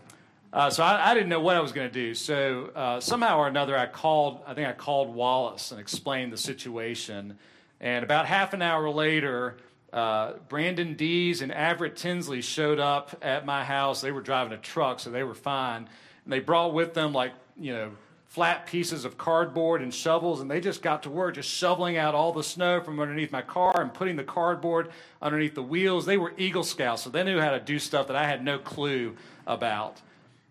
Uh, 0.52 0.70
so 0.70 0.82
I, 0.82 1.10
I, 1.10 1.14
didn't 1.14 1.28
know 1.28 1.40
what 1.40 1.56
I 1.56 1.60
was 1.60 1.72
going 1.72 1.88
to 1.88 1.92
do. 1.92 2.14
So 2.14 2.70
uh, 2.74 2.98
somehow 2.98 3.38
or 3.38 3.46
another, 3.46 3.78
I 3.78 3.86
called. 3.86 4.40
I 4.46 4.54
think 4.54 4.66
I 4.66 4.72
called 4.72 5.14
Wallace 5.14 5.70
and 5.70 5.80
explained 5.80 6.32
the 6.32 6.36
situation. 6.36 7.38
And 7.80 8.04
about 8.04 8.26
half 8.26 8.54
an 8.54 8.62
hour 8.62 8.88
later, 8.90 9.58
uh, 9.92 10.32
Brandon 10.48 10.94
Dees 10.94 11.42
and 11.42 11.52
Everett 11.52 11.96
Tinsley 11.96 12.40
showed 12.40 12.80
up 12.80 13.16
at 13.22 13.46
my 13.46 13.64
house. 13.64 14.00
They 14.00 14.12
were 14.12 14.22
driving 14.22 14.52
a 14.52 14.58
truck, 14.58 14.98
so 14.98 15.10
they 15.10 15.24
were 15.24 15.34
fine. 15.34 15.88
And 16.24 16.32
they 16.32 16.40
brought 16.40 16.72
with 16.72 16.94
them, 16.94 17.12
like, 17.12 17.32
you 17.58 17.72
know, 17.72 17.90
flat 18.28 18.66
pieces 18.66 19.04
of 19.04 19.16
cardboard 19.16 19.80
and 19.80 19.94
shovels, 19.94 20.40
and 20.40 20.50
they 20.50 20.60
just 20.60 20.82
got 20.82 21.02
to 21.04 21.10
work 21.10 21.36
just 21.36 21.48
shoveling 21.48 21.96
out 21.96 22.14
all 22.14 22.32
the 22.32 22.42
snow 22.42 22.80
from 22.80 23.00
underneath 23.00 23.32
my 23.32 23.42
car 23.42 23.80
and 23.80 23.94
putting 23.94 24.16
the 24.16 24.24
cardboard 24.24 24.90
underneath 25.22 25.54
the 25.54 25.62
wheels. 25.62 26.04
They 26.04 26.16
were 26.16 26.34
Eagle 26.36 26.64
Scouts, 26.64 27.02
so 27.02 27.10
they 27.10 27.24
knew 27.24 27.40
how 27.40 27.52
to 27.52 27.60
do 27.60 27.78
stuff 27.78 28.08
that 28.08 28.16
I 28.16 28.26
had 28.26 28.44
no 28.44 28.58
clue 28.58 29.16
about. 29.46 30.00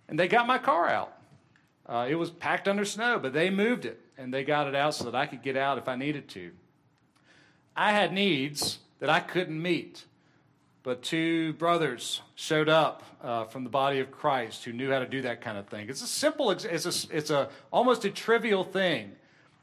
And 0.08 0.18
they 0.18 0.28
got 0.28 0.48
my 0.48 0.58
car 0.58 0.88
out. 0.88 1.18
Uh, 1.88 2.08
it 2.10 2.16
was 2.16 2.32
packed 2.32 2.68
under 2.68 2.86
snow, 2.86 3.20
but 3.20 3.34
they 3.34 3.50
moved 3.50 3.86
it, 3.86 4.02
and 4.18 4.34
they 4.34 4.44
got 4.44 4.68
it 4.68 4.76
out 4.76 4.96
so 4.96 5.06
that 5.06 5.16
I 5.16 5.28
could 5.28 5.44
get 5.44 5.56
out 5.56 5.78
if 5.78 5.88
I 5.88 5.96
needed 5.96 6.28
to. 6.30 6.52
I 7.76 7.92
had 7.92 8.14
needs 8.14 8.80
that 9.00 9.10
I 9.10 9.20
couldn't 9.20 9.62
meet. 9.62 10.06
But 10.86 11.02
two 11.02 11.54
brothers 11.54 12.22
showed 12.36 12.70
up 12.70 13.02
uh, 13.24 13.46
from 13.46 13.64
the 13.64 13.72
body 13.72 14.00
of 14.00 14.12
Christ 14.12 14.64
who 14.64 14.72
knew 14.72 14.92
how 14.92 15.00
to 15.00 15.08
do 15.08 15.24
that 15.24 15.42
kind 15.42 15.58
of 15.58 15.66
thing. 15.66 15.90
It's 15.90 16.04
a 16.04 16.08
simple, 16.08 16.52
it's 16.52 16.64
a, 16.64 17.18
it's 17.18 17.32
a 17.32 17.50
almost 17.72 18.06
a 18.06 18.12
trivial 18.12 18.64
thing, 18.64 19.14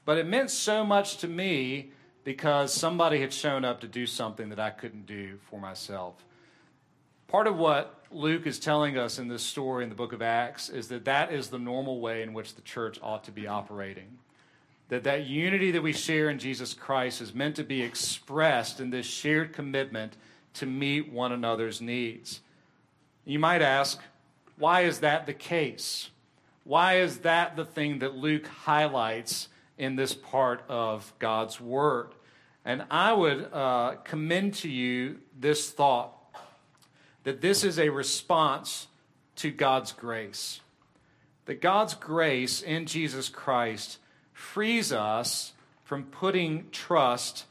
but 0.05 0.19
it 0.19 0.27
meant 0.27 0.51
so 0.51 0.85
much 0.85 1.19
to 1.19 1.29
me 1.29 1.93
because 2.25 2.75
somebody 2.75 3.21
had 3.21 3.33
shown 3.33 3.65
up 3.65 3.81
to 3.83 3.87
do 3.87 4.05
something 4.05 4.49
that 4.49 4.59
I 4.59 4.71
couldn't 4.71 5.07
do 5.07 5.39
for 5.49 5.61
myself. 5.61 6.25
Part 7.29 7.47
of 7.47 7.57
what 7.57 8.03
Luke 8.11 8.49
is 8.49 8.59
telling 8.59 8.99
us 8.99 9.21
in 9.21 9.29
this 9.29 9.45
story 9.45 9.85
in 9.85 9.91
the 9.91 9.95
book 9.95 10.13
of 10.13 10.23
Acts 10.23 10.71
is 10.71 10.89
that 10.89 11.05
that 11.05 11.33
is 11.33 11.51
the 11.51 11.59
normal 11.59 12.01
way 12.01 12.23
in 12.23 12.33
which 12.33 12.57
the 12.57 12.63
church 12.63 12.99
ought 13.01 13.23
to 13.25 13.31
be 13.31 13.47
operating. 13.47 14.19
That 14.89 15.05
that 15.05 15.27
unity 15.27 15.71
that 15.71 15.85
we 15.85 15.93
share 15.93 16.31
in 16.31 16.41
Jesus 16.41 16.75
Christ 16.75 17.21
is 17.21 17.33
meant 17.33 17.55
to 17.57 17.65
be 17.65 17.81
expressed 17.81 18.81
in 18.81 18.91
this 18.91 19.07
shared 19.07 19.53
commitment 19.53 20.17
to 20.55 20.67
meet 20.67 21.13
one 21.13 21.33
another's 21.33 21.81
needs. 21.81 22.41
You 23.25 23.39
might 23.39 23.63
ask, 23.63 24.01
why 24.57 24.83
is 24.83 25.01
that 25.01 25.27
the 25.27 25.35
case? 25.35 26.11
Why 26.65 26.99
is 26.99 27.19
that 27.19 27.57
the 27.57 27.65
thing 27.65 28.01
that 28.01 28.15
Luke 28.15 28.47
highlights 28.47 29.49
in 29.79 29.97
this 29.97 30.15
part 30.15 30.63
of 30.69 31.13
God's 31.19 31.61
Word? 31.61 32.15
And 32.65 32.85
I 32.91 33.13
would 33.13 33.53
uh, 33.53 33.97
commend 34.05 34.55
to 34.55 34.69
you 34.69 35.19
this 35.39 35.71
thought 35.71 36.13
that 37.25 37.41
this 37.41 37.65
is 37.65 37.79
a 37.79 37.89
response 37.89 38.89
to 39.37 39.51
God's 39.51 39.93
grace. 39.93 40.61
That 41.47 41.61
God's 41.61 41.95
grace 41.95 42.63
in 42.63 42.87
Jesus 42.87 43.29
Christ 43.29 43.99
frees 44.33 44.93
us 44.93 45.53
from 45.85 46.05
putting 46.05 46.69
trust 46.71 47.47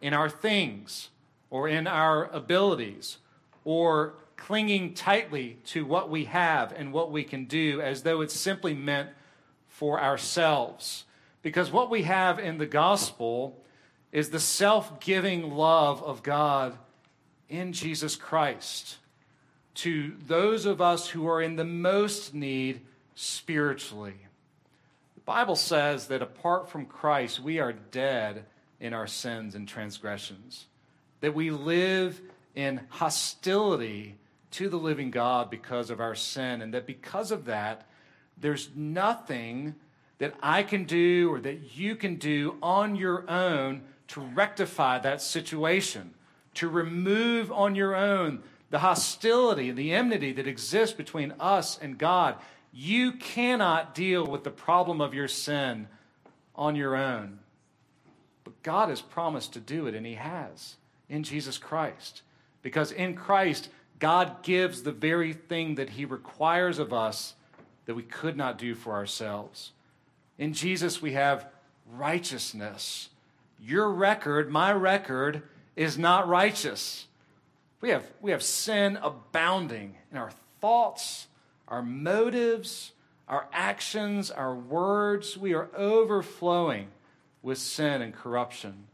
in 0.00 0.14
our 0.14 0.28
things 0.28 1.08
or 1.52 1.68
in 1.68 1.86
our 1.86 2.24
abilities 2.32 3.18
or 3.62 4.14
clinging 4.36 4.94
tightly 4.94 5.58
to 5.66 5.84
what 5.84 6.08
we 6.08 6.24
have 6.24 6.72
and 6.72 6.94
what 6.94 7.12
we 7.12 7.22
can 7.22 7.44
do 7.44 7.78
as 7.82 8.02
though 8.02 8.22
it's 8.22 8.34
simply 8.34 8.72
meant 8.72 9.10
for 9.68 10.00
ourselves. 10.00 11.04
Because 11.42 11.70
what 11.70 11.90
we 11.90 12.04
have 12.04 12.38
in 12.38 12.56
the 12.56 12.66
gospel 12.66 13.62
is 14.12 14.30
the 14.30 14.40
self 14.40 14.98
giving 14.98 15.50
love 15.50 16.02
of 16.02 16.22
God 16.22 16.78
in 17.50 17.74
Jesus 17.74 18.16
Christ 18.16 18.96
to 19.74 20.14
those 20.26 20.64
of 20.64 20.80
us 20.80 21.10
who 21.10 21.28
are 21.28 21.42
in 21.42 21.56
the 21.56 21.64
most 21.64 22.32
need 22.32 22.80
spiritually. 23.14 24.16
The 25.16 25.20
Bible 25.20 25.56
says 25.56 26.06
that 26.06 26.22
apart 26.22 26.70
from 26.70 26.86
Christ, 26.86 27.40
we 27.40 27.58
are 27.58 27.74
dead 27.74 28.46
in 28.80 28.94
our 28.94 29.06
sins 29.06 29.54
and 29.54 29.68
transgressions, 29.68 30.66
that 31.22 31.34
we 31.34 31.50
live 31.50 32.20
in 32.54 32.80
hostility 32.90 34.16
to 34.50 34.68
the 34.68 34.76
living 34.76 35.10
God 35.10 35.48
because 35.48 35.88
of 35.88 36.00
our 36.00 36.14
sin, 36.14 36.60
and 36.60 36.74
that 36.74 36.86
because 36.86 37.30
of 37.30 37.46
that, 37.46 37.86
there's 38.36 38.68
nothing 38.74 39.76
that 40.18 40.34
I 40.42 40.62
can 40.62 40.84
do 40.84 41.32
or 41.32 41.40
that 41.40 41.76
you 41.76 41.96
can 41.96 42.16
do 42.16 42.56
on 42.62 42.96
your 42.96 43.28
own 43.30 43.82
to 44.08 44.20
rectify 44.20 44.98
that 44.98 45.22
situation, 45.22 46.12
to 46.54 46.68
remove 46.68 47.50
on 47.50 47.74
your 47.74 47.94
own 47.94 48.42
the 48.70 48.80
hostility 48.80 49.68
and 49.68 49.78
the 49.78 49.92
enmity 49.92 50.32
that 50.32 50.46
exists 50.46 50.96
between 50.96 51.32
us 51.38 51.78
and 51.78 51.98
God. 51.98 52.36
You 52.72 53.12
cannot 53.12 53.94
deal 53.94 54.26
with 54.26 54.44
the 54.44 54.50
problem 54.50 55.00
of 55.00 55.14
your 55.14 55.28
sin 55.28 55.88
on 56.56 56.74
your 56.74 56.96
own. 56.96 57.38
But 58.44 58.62
God 58.62 58.88
has 58.88 59.00
promised 59.00 59.52
to 59.52 59.60
do 59.60 59.86
it, 59.86 59.94
and 59.94 60.04
He 60.04 60.14
has 60.14 60.76
in 61.12 61.22
Jesus 61.22 61.58
Christ. 61.58 62.22
Because 62.62 62.90
in 62.90 63.14
Christ, 63.14 63.68
God 63.98 64.42
gives 64.42 64.82
the 64.82 64.92
very 64.92 65.34
thing 65.34 65.74
that 65.74 65.90
He 65.90 66.06
requires 66.06 66.78
of 66.78 66.92
us 66.92 67.34
that 67.84 67.94
we 67.94 68.02
could 68.02 68.36
not 68.36 68.56
do 68.56 68.74
for 68.74 68.94
ourselves. 68.94 69.72
In 70.38 70.54
Jesus, 70.54 71.02
we 71.02 71.12
have 71.12 71.46
righteousness. 71.92 73.10
Your 73.60 73.90
record, 73.90 74.50
my 74.50 74.72
record, 74.72 75.42
is 75.76 75.98
not 75.98 76.26
righteous. 76.26 77.06
We 77.82 77.90
have, 77.90 78.10
we 78.22 78.30
have 78.30 78.42
sin 78.42 78.98
abounding 79.02 79.96
in 80.10 80.16
our 80.16 80.32
thoughts, 80.60 81.26
our 81.68 81.82
motives, 81.82 82.92
our 83.28 83.48
actions, 83.52 84.30
our 84.30 84.54
words. 84.54 85.36
We 85.36 85.52
are 85.52 85.68
overflowing 85.76 86.88
with 87.42 87.58
sin 87.58 88.00
and 88.00 88.14
corruption. 88.14 88.86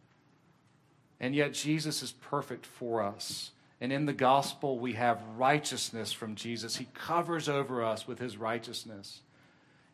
And 1.21 1.35
yet, 1.35 1.53
Jesus 1.53 2.03
is 2.03 2.13
perfect 2.13 2.65
for 2.65 3.03
us. 3.03 3.51
And 3.81 3.93
in 3.93 4.07
the 4.07 4.13
gospel, 4.13 4.79
we 4.79 4.95
have 4.95 5.23
righteousness 5.37 6.13
from 6.13 6.35
Jesus. 6.35 6.77
He 6.77 6.89
covers 6.95 7.49
over 7.49 7.85
us 7.85 8.07
with 8.07 8.19
his 8.19 8.37
righteousness. 8.37 9.21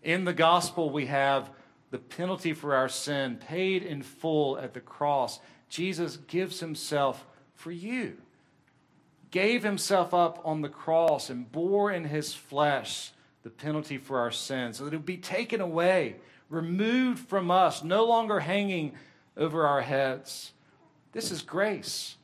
In 0.03 0.25
the 0.25 0.33
gospel, 0.33 0.91
we 0.91 1.07
have 1.07 1.51
the 1.91 1.99
penalty 1.99 2.53
for 2.53 2.75
our 2.75 2.89
sin 2.89 3.37
paid 3.37 3.83
in 3.83 4.03
full 4.03 4.59
at 4.59 4.75
the 4.75 4.81
cross. 4.81 5.39
Jesus 5.69 6.17
gives 6.17 6.61
himself 6.61 7.27
for 7.55 7.71
you 7.71 8.17
gave 9.35 9.65
himself 9.65 10.15
up 10.15 10.41
on 10.45 10.61
the 10.61 10.69
cross 10.69 11.29
and 11.29 11.51
bore 11.51 11.91
in 11.91 12.05
his 12.05 12.33
flesh 12.33 13.11
the 13.43 13.51
penalty 13.51 13.99
for 13.99 14.21
our 14.21 14.31
sins, 14.31 14.79
so 14.79 14.85
that 14.85 14.95
it 14.95 14.97
would 14.97 15.05
be 15.05 15.17
taken 15.17 15.61
away, 15.61 16.15
removed 16.49 17.29
from 17.29 17.51
us, 17.51 17.83
no 17.83 18.05
longer 18.05 18.39
hanging 18.39 18.95
over 19.37 19.67
our 19.67 19.81
heads. 19.81 20.53
This 21.15 21.31
is 21.31 21.43
grace. 21.43 22.17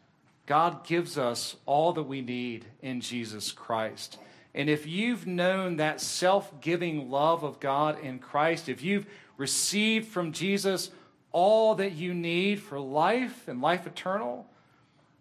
God 0.46 0.84
gives 0.84 1.16
us 1.16 1.56
all 1.64 1.92
that 1.92 2.02
we 2.02 2.22
need 2.22 2.66
in 2.82 3.00
Jesus 3.00 3.52
Christ. 3.52 4.18
And 4.52 4.68
if 4.68 4.84
you've 4.84 5.28
known 5.28 5.76
that 5.76 6.00
self 6.00 6.60
giving 6.60 7.08
love 7.08 7.44
of 7.44 7.60
God 7.60 8.00
in 8.00 8.18
Christ, 8.18 8.68
if 8.68 8.82
you've 8.82 9.06
received 9.36 10.08
from 10.08 10.32
Jesus 10.32 10.90
all 11.30 11.76
that 11.76 11.92
you 11.92 12.12
need 12.12 12.60
for 12.60 12.80
life 12.80 13.46
and 13.46 13.62
life 13.62 13.86
eternal, 13.86 14.46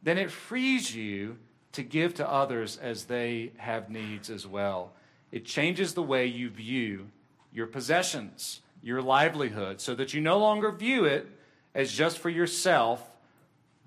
then 0.01 0.17
it 0.17 0.32
frees 0.32 0.95
you 0.95 1.38
to 1.73 1.84
give 1.84 2.15
to 2.15 2.27
others 2.27 2.77
as 2.77 3.05
they 3.05 3.51
have 3.58 3.91
needs 3.91 4.32
as 4.32 4.47
well. 4.47 4.93
It 5.32 5.45
changes 5.45 5.93
the 5.93 6.01
way 6.01 6.25
you 6.25 6.49
view 6.49 7.12
your 7.53 7.67
possessions, 7.67 8.62
your 8.82 9.01
livelihood, 9.03 9.79
so 9.79 9.93
that 9.93 10.12
you 10.12 10.21
no 10.21 10.39
longer 10.39 10.71
view 10.71 11.05
it 11.05 11.27
as 11.75 11.91
just 11.91 12.17
for 12.17 12.29
yourself, 12.29 13.09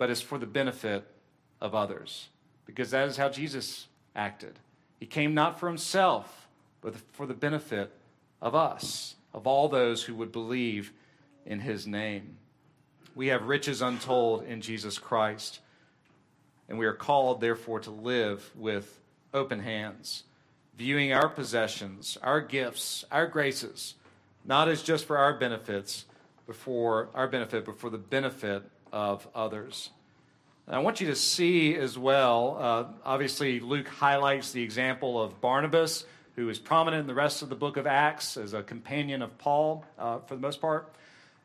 but 0.03 0.11
as 0.11 0.21
for 0.21 0.37
the 0.37 0.47
benefit 0.47 1.05
of 1.61 1.77
others. 1.77 2.29
Because 2.67 2.91
that 2.91 3.07
is 3.07 3.19
how 3.19 3.29
Jesus 3.29 3.87
acted. 4.17 4.59
He 4.99 5.07
came 5.07 5.33
not 5.33 5.61
for 5.61 5.69
himself, 5.69 6.49
but 6.81 6.97
for 7.13 7.25
the 7.25 7.35
benefit 7.35 7.93
of 8.41 8.53
us, 8.53 9.15
of 9.33 9.47
all 9.47 9.69
those 9.69 10.03
who 10.03 10.17
would 10.17 10.33
believe 10.33 10.93
in 11.47 11.61
his 11.61 11.87
name. 11.87 12.37
We 13.15 13.29
have 13.29 13.45
riches 13.45 13.81
untold 13.81 14.43
in 14.43 14.61
Jesus 14.61 14.99
Christ. 14.99 15.61
And 16.69 16.81
we 16.81 16.87
are 16.87 16.93
called, 16.93 17.41
therefore, 17.41 17.79
to 17.79 17.93
live 17.93 18.51
with 18.57 18.99
open 19.33 19.61
hands, 19.61 20.25
viewing 20.77 21.13
our 21.13 21.29
possessions, 21.29 22.19
our 22.25 22.41
gifts, 22.41 23.05
our 23.13 23.29
graces, 23.29 23.95
not 24.45 24.67
as 24.67 24.83
just 24.83 25.05
for 25.05 25.17
our 25.17 25.39
benefits, 25.39 26.07
but 26.45 26.57
for 26.57 27.09
our 27.15 27.29
benefit, 27.29 27.65
but 27.65 27.79
for 27.79 27.89
the 27.89 27.99
benefit 27.99 28.65
of 28.93 29.27
others. 29.35 29.91
And 30.67 30.77
I 30.77 30.79
want 30.79 31.01
you 31.01 31.09
to 31.09 31.17
see 31.17 31.75
as 31.75 31.99
well, 31.99 32.57
uh, 32.61 32.85
obviously, 33.05 33.59
Luke 33.59 33.89
highlights 33.89 34.53
the 34.53 34.63
example 34.63 35.21
of 35.21 35.41
Barnabas, 35.41 36.05
who 36.37 36.49
is 36.49 36.59
prominent 36.59 37.01
in 37.01 37.07
the 37.07 37.15
rest 37.15 37.43
of 37.43 37.49
the 37.49 37.57
book 37.57 37.77
of 37.77 37.87
Acts 37.87 38.37
as 38.37 38.55
a 38.55 38.63
companion 38.63 39.23
of 39.23 39.37
Paul 39.39 39.85
uh, 39.99 40.19
for 40.21 40.35
the 40.35 40.41
most 40.41 40.61
part. 40.61 40.95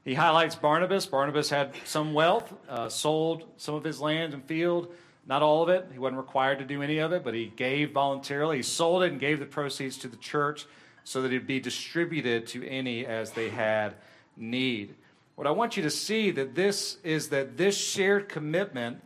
He 0.05 0.13
highlights 0.13 0.55
Barnabas. 0.55 1.05
Barnabas 1.05 1.49
had 1.49 1.73
some 1.83 2.13
wealth, 2.13 2.53
uh, 2.69 2.87
sold 2.87 3.43
some 3.57 3.75
of 3.75 3.83
his 3.83 3.99
land 3.99 4.33
and 4.33 4.43
field, 4.45 4.93
not 5.25 5.41
all 5.41 5.63
of 5.63 5.69
it. 5.69 5.89
He 5.91 5.99
wasn't 5.99 6.19
required 6.19 6.59
to 6.59 6.65
do 6.65 6.81
any 6.81 6.99
of 6.99 7.11
it, 7.11 7.23
but 7.23 7.33
he 7.33 7.51
gave 7.55 7.91
voluntarily. 7.91 8.57
He 8.57 8.63
sold 8.63 9.03
it 9.03 9.11
and 9.11 9.19
gave 9.19 9.39
the 9.39 9.45
proceeds 9.45 9.97
to 9.97 10.07
the 10.07 10.15
church 10.17 10.65
so 11.03 11.21
that 11.21 11.33
it'd 11.33 11.47
be 11.47 11.59
distributed 11.59 12.47
to 12.47 12.65
any 12.65 13.05
as 13.05 13.31
they 13.31 13.49
had 13.49 13.95
need. 14.37 14.95
What 15.37 15.45
I 15.45 15.51
want 15.51 15.77
you 15.77 15.83
to 15.83 15.91
see 15.91 16.31
that 16.31 16.55
this 16.55 16.97
is 17.03 17.29
that 17.29 17.57
this 17.57 17.77
shared 17.77 18.27
commitment 18.27 19.03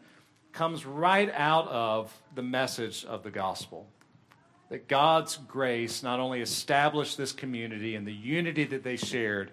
comes 0.54 0.86
right 0.86 1.30
out 1.34 1.67
of 1.67 2.17
the 2.34 2.41
message 2.41 3.04
of 3.04 3.24
the 3.24 3.32
gospel. 3.32 3.86
That 4.70 4.88
God's 4.88 5.36
grace 5.36 6.02
not 6.02 6.22
only 6.22 6.39
established 6.39 7.17
this 7.17 7.34
community 7.34 7.96
and 7.96 8.08
the 8.08 8.13
unity 8.13 8.63
that 8.63 8.82
they 8.82 8.96
shared, 8.96 9.52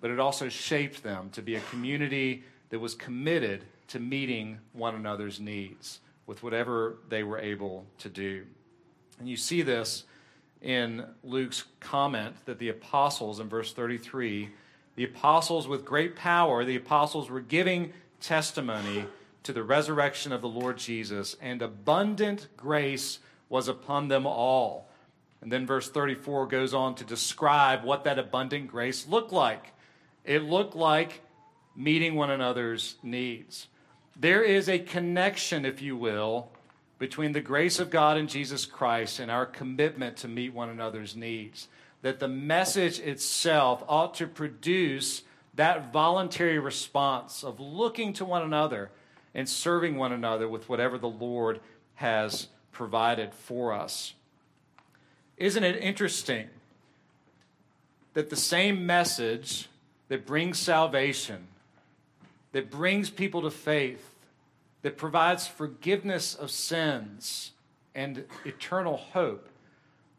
but 0.00 0.10
it 0.10 0.18
also 0.18 0.48
shaped 0.48 1.02
them 1.02 1.28
to 1.32 1.42
be 1.42 1.56
a 1.56 1.60
community 1.60 2.44
that 2.70 2.78
was 2.78 2.94
committed 2.94 3.64
to 3.88 4.00
meeting 4.00 4.56
one 4.72 4.94
another's 4.94 5.38
needs 5.38 6.00
with 6.26 6.42
whatever 6.42 6.96
they 7.10 7.24
were 7.24 7.38
able 7.38 7.84
to 7.98 8.08
do. 8.08 8.46
And 9.18 9.28
you 9.28 9.36
see 9.36 9.60
this 9.60 10.04
in 10.62 11.04
Luke's 11.22 11.64
comment 11.78 12.36
that 12.46 12.58
the 12.58 12.70
apostles, 12.70 13.38
in 13.38 13.50
verse 13.50 13.74
33, 13.74 14.48
the 14.96 15.04
apostles 15.04 15.68
with 15.68 15.84
great 15.84 16.16
power, 16.16 16.64
the 16.64 16.76
apostles 16.76 17.30
were 17.30 17.40
giving 17.40 17.92
testimony 18.20 19.04
to 19.42 19.52
the 19.52 19.62
resurrection 19.62 20.32
of 20.32 20.40
the 20.40 20.48
Lord 20.48 20.78
Jesus, 20.78 21.36
and 21.40 21.62
abundant 21.62 22.48
grace 22.56 23.20
was 23.48 23.68
upon 23.68 24.08
them 24.08 24.26
all. 24.26 24.88
And 25.40 25.52
then 25.52 25.66
verse 25.66 25.88
34 25.88 26.46
goes 26.46 26.74
on 26.74 26.96
to 26.96 27.04
describe 27.04 27.84
what 27.84 28.04
that 28.04 28.18
abundant 28.18 28.68
grace 28.68 29.06
looked 29.06 29.32
like. 29.32 29.72
It 30.24 30.42
looked 30.42 30.74
like 30.74 31.20
meeting 31.76 32.14
one 32.14 32.30
another's 32.30 32.96
needs. 33.02 33.68
There 34.18 34.42
is 34.42 34.68
a 34.68 34.78
connection, 34.78 35.64
if 35.64 35.82
you 35.82 35.96
will, 35.96 36.48
between 36.98 37.32
the 37.32 37.40
grace 37.40 37.78
of 37.78 37.90
God 37.90 38.16
and 38.16 38.28
Jesus 38.28 38.64
Christ 38.64 39.20
and 39.20 39.30
our 39.30 39.46
commitment 39.46 40.16
to 40.18 40.28
meet 40.28 40.54
one 40.54 40.70
another's 40.70 41.14
needs. 41.14 41.68
That 42.06 42.20
the 42.20 42.28
message 42.28 43.00
itself 43.00 43.82
ought 43.88 44.14
to 44.14 44.28
produce 44.28 45.22
that 45.56 45.92
voluntary 45.92 46.56
response 46.60 47.42
of 47.42 47.58
looking 47.58 48.12
to 48.12 48.24
one 48.24 48.42
another 48.42 48.92
and 49.34 49.48
serving 49.48 49.96
one 49.96 50.12
another 50.12 50.46
with 50.48 50.68
whatever 50.68 50.98
the 50.98 51.08
Lord 51.08 51.58
has 51.96 52.46
provided 52.70 53.34
for 53.34 53.72
us. 53.72 54.14
Isn't 55.36 55.64
it 55.64 55.82
interesting 55.82 56.46
that 58.14 58.30
the 58.30 58.36
same 58.36 58.86
message 58.86 59.68
that 60.06 60.24
brings 60.24 60.60
salvation, 60.60 61.48
that 62.52 62.70
brings 62.70 63.10
people 63.10 63.42
to 63.42 63.50
faith, 63.50 64.14
that 64.82 64.96
provides 64.96 65.48
forgiveness 65.48 66.36
of 66.36 66.52
sins 66.52 67.50
and 67.96 68.26
eternal 68.44 68.96
hope, 68.96 69.48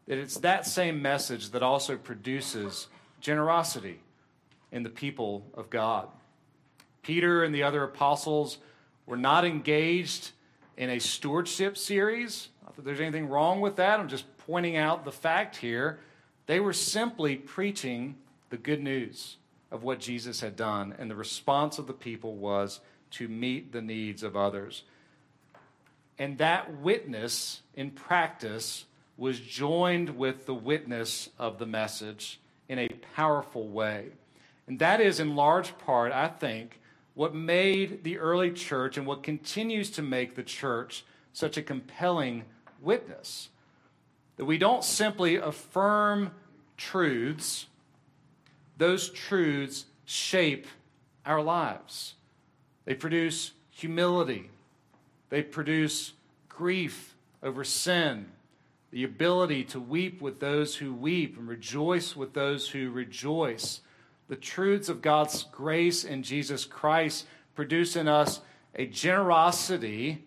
that 0.08 0.18
it's 0.18 0.38
that 0.38 0.66
same 0.66 1.00
message 1.00 1.50
that 1.50 1.62
also 1.62 1.96
produces 1.96 2.88
generosity 3.20 4.00
in 4.72 4.82
the 4.82 4.88
people 4.88 5.46
of 5.54 5.70
God. 5.70 6.08
Peter 7.02 7.44
and 7.44 7.54
the 7.54 7.62
other 7.62 7.84
apostles 7.84 8.58
were 9.06 9.16
not 9.16 9.44
engaged 9.44 10.30
in 10.78 10.90
a 10.90 10.98
stewardship 10.98 11.76
series. 11.76 12.48
Not 12.64 12.74
that 12.76 12.84
there's 12.84 13.00
anything 13.00 13.28
wrong 13.28 13.60
with 13.60 13.76
that. 13.76 14.00
I'm 14.00 14.08
just 14.08 14.24
pointing 14.38 14.76
out 14.76 15.04
the 15.04 15.12
fact 15.12 15.56
here. 15.56 16.00
They 16.46 16.58
were 16.58 16.72
simply 16.72 17.36
preaching 17.36 18.16
the 18.48 18.56
good 18.56 18.82
news 18.82 19.36
of 19.70 19.82
what 19.82 20.00
Jesus 20.00 20.40
had 20.40 20.56
done, 20.56 20.94
and 20.98 21.10
the 21.10 21.16
response 21.16 21.78
of 21.78 21.86
the 21.86 21.92
people 21.92 22.34
was 22.34 22.80
to 23.10 23.28
meet 23.28 23.72
the 23.72 23.82
needs 23.82 24.22
of 24.22 24.36
others. 24.36 24.84
And 26.18 26.38
that 26.38 26.78
witness 26.78 27.60
in 27.74 27.90
practice 27.90 28.86
was 29.18 29.40
joined 29.40 30.16
with 30.16 30.46
the 30.46 30.54
witness 30.54 31.28
of 31.38 31.58
the 31.58 31.66
message 31.66 32.40
in 32.68 32.78
a 32.78 32.88
powerful 33.14 33.66
way. 33.68 34.06
And 34.68 34.78
that 34.78 35.00
is, 35.00 35.18
in 35.18 35.34
large 35.34 35.76
part, 35.78 36.12
I 36.12 36.28
think, 36.28 36.80
what 37.14 37.34
made 37.34 38.04
the 38.04 38.18
early 38.18 38.52
church 38.52 38.96
and 38.96 39.04
what 39.04 39.24
continues 39.24 39.90
to 39.90 40.02
make 40.02 40.36
the 40.36 40.42
church 40.44 41.04
such 41.32 41.56
a 41.56 41.62
compelling 41.62 42.44
witness. 42.80 43.48
That 44.36 44.44
we 44.44 44.56
don't 44.56 44.84
simply 44.84 45.34
affirm 45.34 46.30
truths, 46.76 47.66
those 48.76 49.10
truths 49.10 49.86
shape 50.04 50.68
our 51.26 51.42
lives. 51.42 52.14
They 52.84 52.94
produce 52.94 53.50
humility, 53.70 54.50
they 55.28 55.42
produce 55.42 56.12
grief 56.48 57.16
over 57.42 57.64
sin, 57.64 58.26
the 58.90 59.04
ability 59.04 59.64
to 59.64 59.80
weep 59.80 60.20
with 60.20 60.40
those 60.40 60.76
who 60.76 60.94
weep 60.94 61.36
and 61.36 61.48
rejoice 61.48 62.16
with 62.16 62.32
those 62.32 62.68
who 62.70 62.90
rejoice 62.90 63.80
the 64.28 64.36
truths 64.36 64.88
of 64.88 65.02
God's 65.02 65.44
grace 65.44 66.04
in 66.04 66.22
Jesus 66.22 66.64
Christ 66.64 67.26
produce 67.54 67.96
in 67.96 68.06
us 68.06 68.40
a 68.74 68.86
generosity 68.86 70.24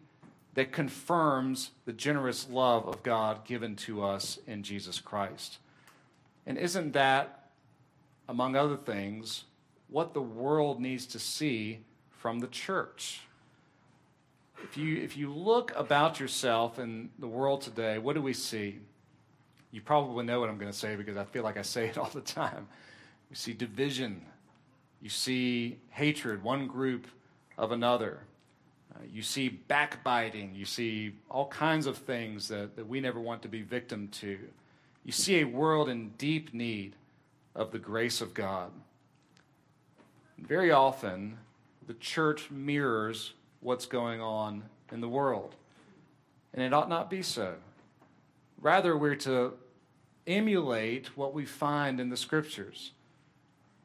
that 0.55 0.71
confirms 0.71 1.71
the 1.85 1.93
generous 1.93 2.49
love 2.49 2.87
of 2.87 3.03
God 3.03 3.45
given 3.45 3.75
to 3.77 4.03
us 4.03 4.39
in 4.47 4.63
Jesus 4.63 4.99
Christ. 4.99 5.59
And 6.45 6.57
isn't 6.57 6.91
that, 6.91 7.51
among 8.27 8.55
other 8.55 8.75
things, 8.75 9.45
what 9.87 10.13
the 10.13 10.21
world 10.21 10.81
needs 10.81 11.05
to 11.07 11.19
see 11.19 11.79
from 12.09 12.39
the 12.39 12.47
church? 12.47 13.21
If 14.63 14.77
you, 14.77 15.01
if 15.01 15.17
you 15.17 15.33
look 15.33 15.73
about 15.75 16.19
yourself 16.19 16.77
and 16.77 17.09
the 17.19 17.27
world 17.27 17.61
today, 17.61 17.97
what 17.97 18.15
do 18.15 18.21
we 18.21 18.33
see? 18.33 18.79
You 19.71 19.81
probably 19.81 20.25
know 20.25 20.39
what 20.39 20.49
I'm 20.49 20.57
going 20.57 20.71
to 20.71 20.77
say 20.77 20.95
because 20.95 21.17
I 21.17 21.23
feel 21.23 21.43
like 21.43 21.57
I 21.57 21.61
say 21.61 21.87
it 21.87 21.97
all 21.97 22.09
the 22.13 22.21
time. 22.21 22.67
You 23.29 23.35
see 23.35 23.53
division. 23.53 24.21
You 25.01 25.09
see 25.09 25.77
hatred, 25.89 26.43
one 26.43 26.67
group 26.67 27.07
of 27.57 27.71
another. 27.71 28.19
Uh, 28.93 28.99
you 29.11 29.21
see 29.21 29.49
backbiting. 29.49 30.53
You 30.53 30.65
see 30.65 31.13
all 31.29 31.47
kinds 31.47 31.87
of 31.87 31.97
things 31.97 32.47
that, 32.49 32.75
that 32.75 32.87
we 32.87 32.99
never 32.99 33.19
want 33.19 33.41
to 33.43 33.47
be 33.47 33.61
victim 33.61 34.09
to. 34.09 34.37
You 35.03 35.11
see 35.11 35.39
a 35.39 35.45
world 35.45 35.89
in 35.89 36.09
deep 36.17 36.53
need 36.53 36.95
of 37.55 37.71
the 37.71 37.79
grace 37.79 38.21
of 38.21 38.33
God. 38.33 38.71
And 40.37 40.47
very 40.47 40.71
often, 40.71 41.37
the 41.87 41.93
church 41.95 42.51
mirrors 42.51 43.33
what's 43.61 43.85
going 43.85 44.19
on 44.19 44.63
in 44.91 44.99
the 44.99 45.09
world. 45.09 45.55
And 46.53 46.61
it 46.61 46.73
ought 46.73 46.89
not 46.89 47.09
be 47.09 47.21
so. 47.21 47.55
Rather, 48.59 48.97
we're 48.97 49.15
to 49.15 49.53
emulate 50.27 51.17
what 51.17 51.33
we 51.33 51.45
find 51.45 51.99
in 51.99 52.09
the 52.09 52.17
scriptures. 52.17 52.91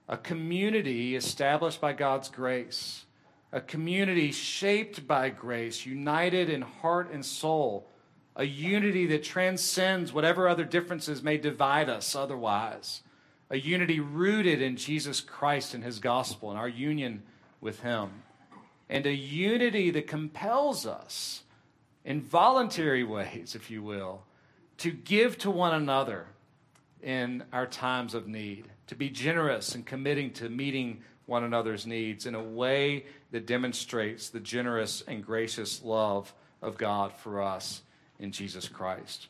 A 0.09 0.17
community 0.17 1.17
established 1.17 1.81
by 1.81 1.93
God's 1.93 2.29
grace, 2.29 3.05
a 3.53 3.61
community 3.61 4.33
shaped 4.33 5.07
by 5.07 5.31
grace, 5.31 5.87
united 5.87 6.51
in 6.51 6.63
heart 6.63 7.11
and 7.11 7.25
soul, 7.25 7.89
a 8.37 8.45
unity 8.45 9.07
that 9.07 9.25
transcends 9.25 10.13
whatever 10.13 10.49
other 10.49 10.65
differences 10.65 11.23
may 11.23 11.39
divide 11.39 11.89
us 11.89 12.15
otherwise, 12.15 13.03
a 13.51 13.59
unity 13.59 13.99
rooted 13.99 14.61
in 14.61 14.77
Jesus 14.77 15.21
Christ 15.21 15.75
and 15.75 15.83
his 15.83 15.99
gospel 15.99 16.51
and 16.51 16.59
our 16.59 16.69
union 16.69 17.23
with 17.61 17.81
him, 17.81 18.11
and 18.89 19.07
a 19.07 19.13
unity 19.13 19.91
that 19.91 20.07
compels 20.07 20.87
us 20.87 21.43
in 22.05 22.23
voluntary 22.23 23.03
ways, 23.03 23.55
if 23.55 23.71
you 23.71 23.83
will, 23.83 24.23
to 24.79 24.91
give 24.91 25.39
to 25.39 25.51
one 25.51 25.75
another 25.75 26.27
in 27.03 27.45
our 27.53 27.67
times 27.67 28.15
of 28.15 28.29
need 28.29 28.67
to 28.87 28.95
be 28.95 29.11
generous 29.11 29.75
and 29.75 29.85
committing 29.85 30.33
to 30.33 30.49
meeting 30.49 31.03
one 31.27 31.43
another's 31.43 31.87
needs 31.87 32.27
in 32.27 32.35
a 32.35 32.43
way 32.43 33.05
that 33.33 33.47
demonstrates 33.47 34.29
the 34.29 34.41
generous 34.41 35.03
and 35.09 35.25
gracious 35.25 35.83
love 35.83 36.33
of 36.63 36.79
God 36.79 37.13
for 37.13 37.43
us 37.43 37.83
in 38.19 38.31
Jesus 38.31 38.69
Christ. 38.69 39.27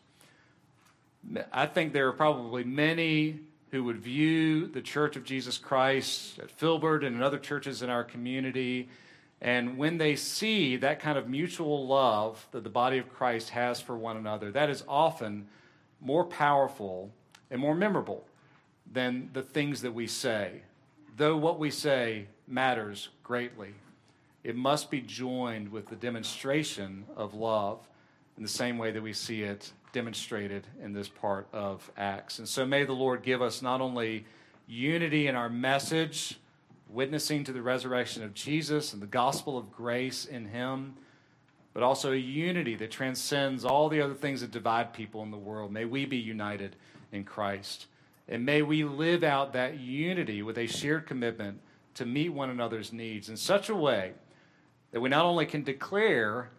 I 1.53 1.67
think 1.67 1.93
there 1.93 2.09
are 2.09 2.13
probably 2.13 2.65
many 2.65 3.41
who 3.71 3.83
would 3.85 3.99
view 3.99 4.67
the 4.69 4.83
Church 4.83 5.17
of 5.17 5.25
Jesus 5.25 5.59
Christ 5.59 6.39
at 6.39 6.51
Filbert 6.51 7.03
and 7.03 7.17
in 7.17 7.23
other 7.23 7.39
churches 7.39 7.83
in 7.83 7.91
our 7.91 8.05
community, 8.05 8.89
and 9.41 9.77
when 9.77 9.99
they 9.99 10.17
see 10.17 10.77
that 10.77 11.01
kind 11.01 11.19
of 11.19 11.29
mutual 11.29 11.87
love 11.87 12.47
that 12.53 12.65
the 12.65 12.71
body 12.71 12.99
of 12.99 13.13
Christ 13.13 13.51
has 13.51 13.81
for 13.81 13.97
one 13.97 14.17
another, 14.17 14.51
that 14.53 14.71
is 14.71 14.83
often 14.89 15.49
more 16.01 16.25
powerful 16.25 17.11
and 17.51 17.61
more 17.61 17.75
memorable 17.75 18.27
than 18.91 19.31
the 19.33 19.43
things 19.43 19.83
that 19.83 19.93
we 19.93 20.07
say. 20.07 20.63
Though 21.17 21.37
what 21.37 21.59
we 21.59 21.71
say 21.71 22.27
matters 22.47 23.09
greatly, 23.23 23.75
it 24.43 24.57
must 24.57 24.91
be 24.91 25.01
joined 25.01 25.71
with 25.71 25.89
the 25.89 25.97
demonstration 25.97 27.05
of 27.17 27.35
love 27.35 27.87
in 28.37 28.43
the 28.43 28.49
same 28.49 28.79
way 28.79 28.91
that 28.93 29.03
we 29.03 29.13
see 29.13 29.43
it 29.43 29.73
demonstrated 29.93 30.67
in 30.83 30.93
this 30.93 31.09
part 31.09 31.49
of 31.53 31.91
Acts. 31.97 32.39
And 32.39 32.49
so 32.49 32.65
may 32.65 32.85
the 32.85 32.93
Lord 32.93 33.23
give 33.23 33.43
us 33.43 33.63
not 33.63 33.81
only 33.81 34.25
unity 34.67 35.27
in 35.27 35.35
our 35.35 35.49
message, 35.49 36.39
witnessing 36.89 37.45
to 37.45 37.53
the 37.53 37.63
resurrection 37.63 38.23
of 38.23 38.35
Jesus 38.35 38.93
and 38.93 39.03
the 39.03 39.07
gospel 39.07 39.59
of 39.59 39.73
grace 39.73 40.25
in 40.25 40.47
Him, 40.47 40.95
but 41.75 41.83
also 41.83 42.13
a 42.13 42.17
unity 42.17 42.75
that 42.77 42.91
transcends 42.91 43.65
all 43.65 43.89
the 43.89 44.01
other 44.01 44.15
things 44.15 44.41
that 44.41 44.51
divide 44.51 44.93
people 44.93 45.23
in 45.23 45.31
the 45.31 45.37
world. 45.37 45.73
May 45.73 45.85
we 45.85 46.07
be 46.07 46.17
united 46.17 46.77
in 47.13 47.25
Christ. 47.25 47.87
And 48.29 48.45
may 48.45 48.63
we 48.63 48.85
live 48.85 49.23
out 49.23 49.53
that 49.53 49.79
unity 49.79 50.43
with 50.43 50.59
a 50.59 50.67
shared 50.67 51.07
commitment 51.07 51.61
to 51.95 52.07
meet 52.07 52.31
one 52.31 52.51
another's 52.51 52.93
needs 52.93 53.29
in 53.29 53.37
such 53.37 53.69
a 53.69 53.75
way 53.75 54.13
that 54.93 55.01
we 55.01 55.09
not 55.09 55.25
only 55.25 55.47
can 55.47 55.63
declare, 55.63 56.51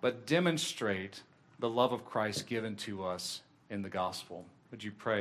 but 0.00 0.26
demonstrate 0.26 1.22
the 1.58 1.68
love 1.68 1.92
of 1.92 2.04
Christ 2.04 2.46
given 2.46 2.76
to 2.76 3.04
us 3.04 3.42
in 3.70 3.82
the 3.82 3.88
gospel. 3.88 4.44
Would 4.70 4.84
you 4.84 4.92
pray? 4.92 5.14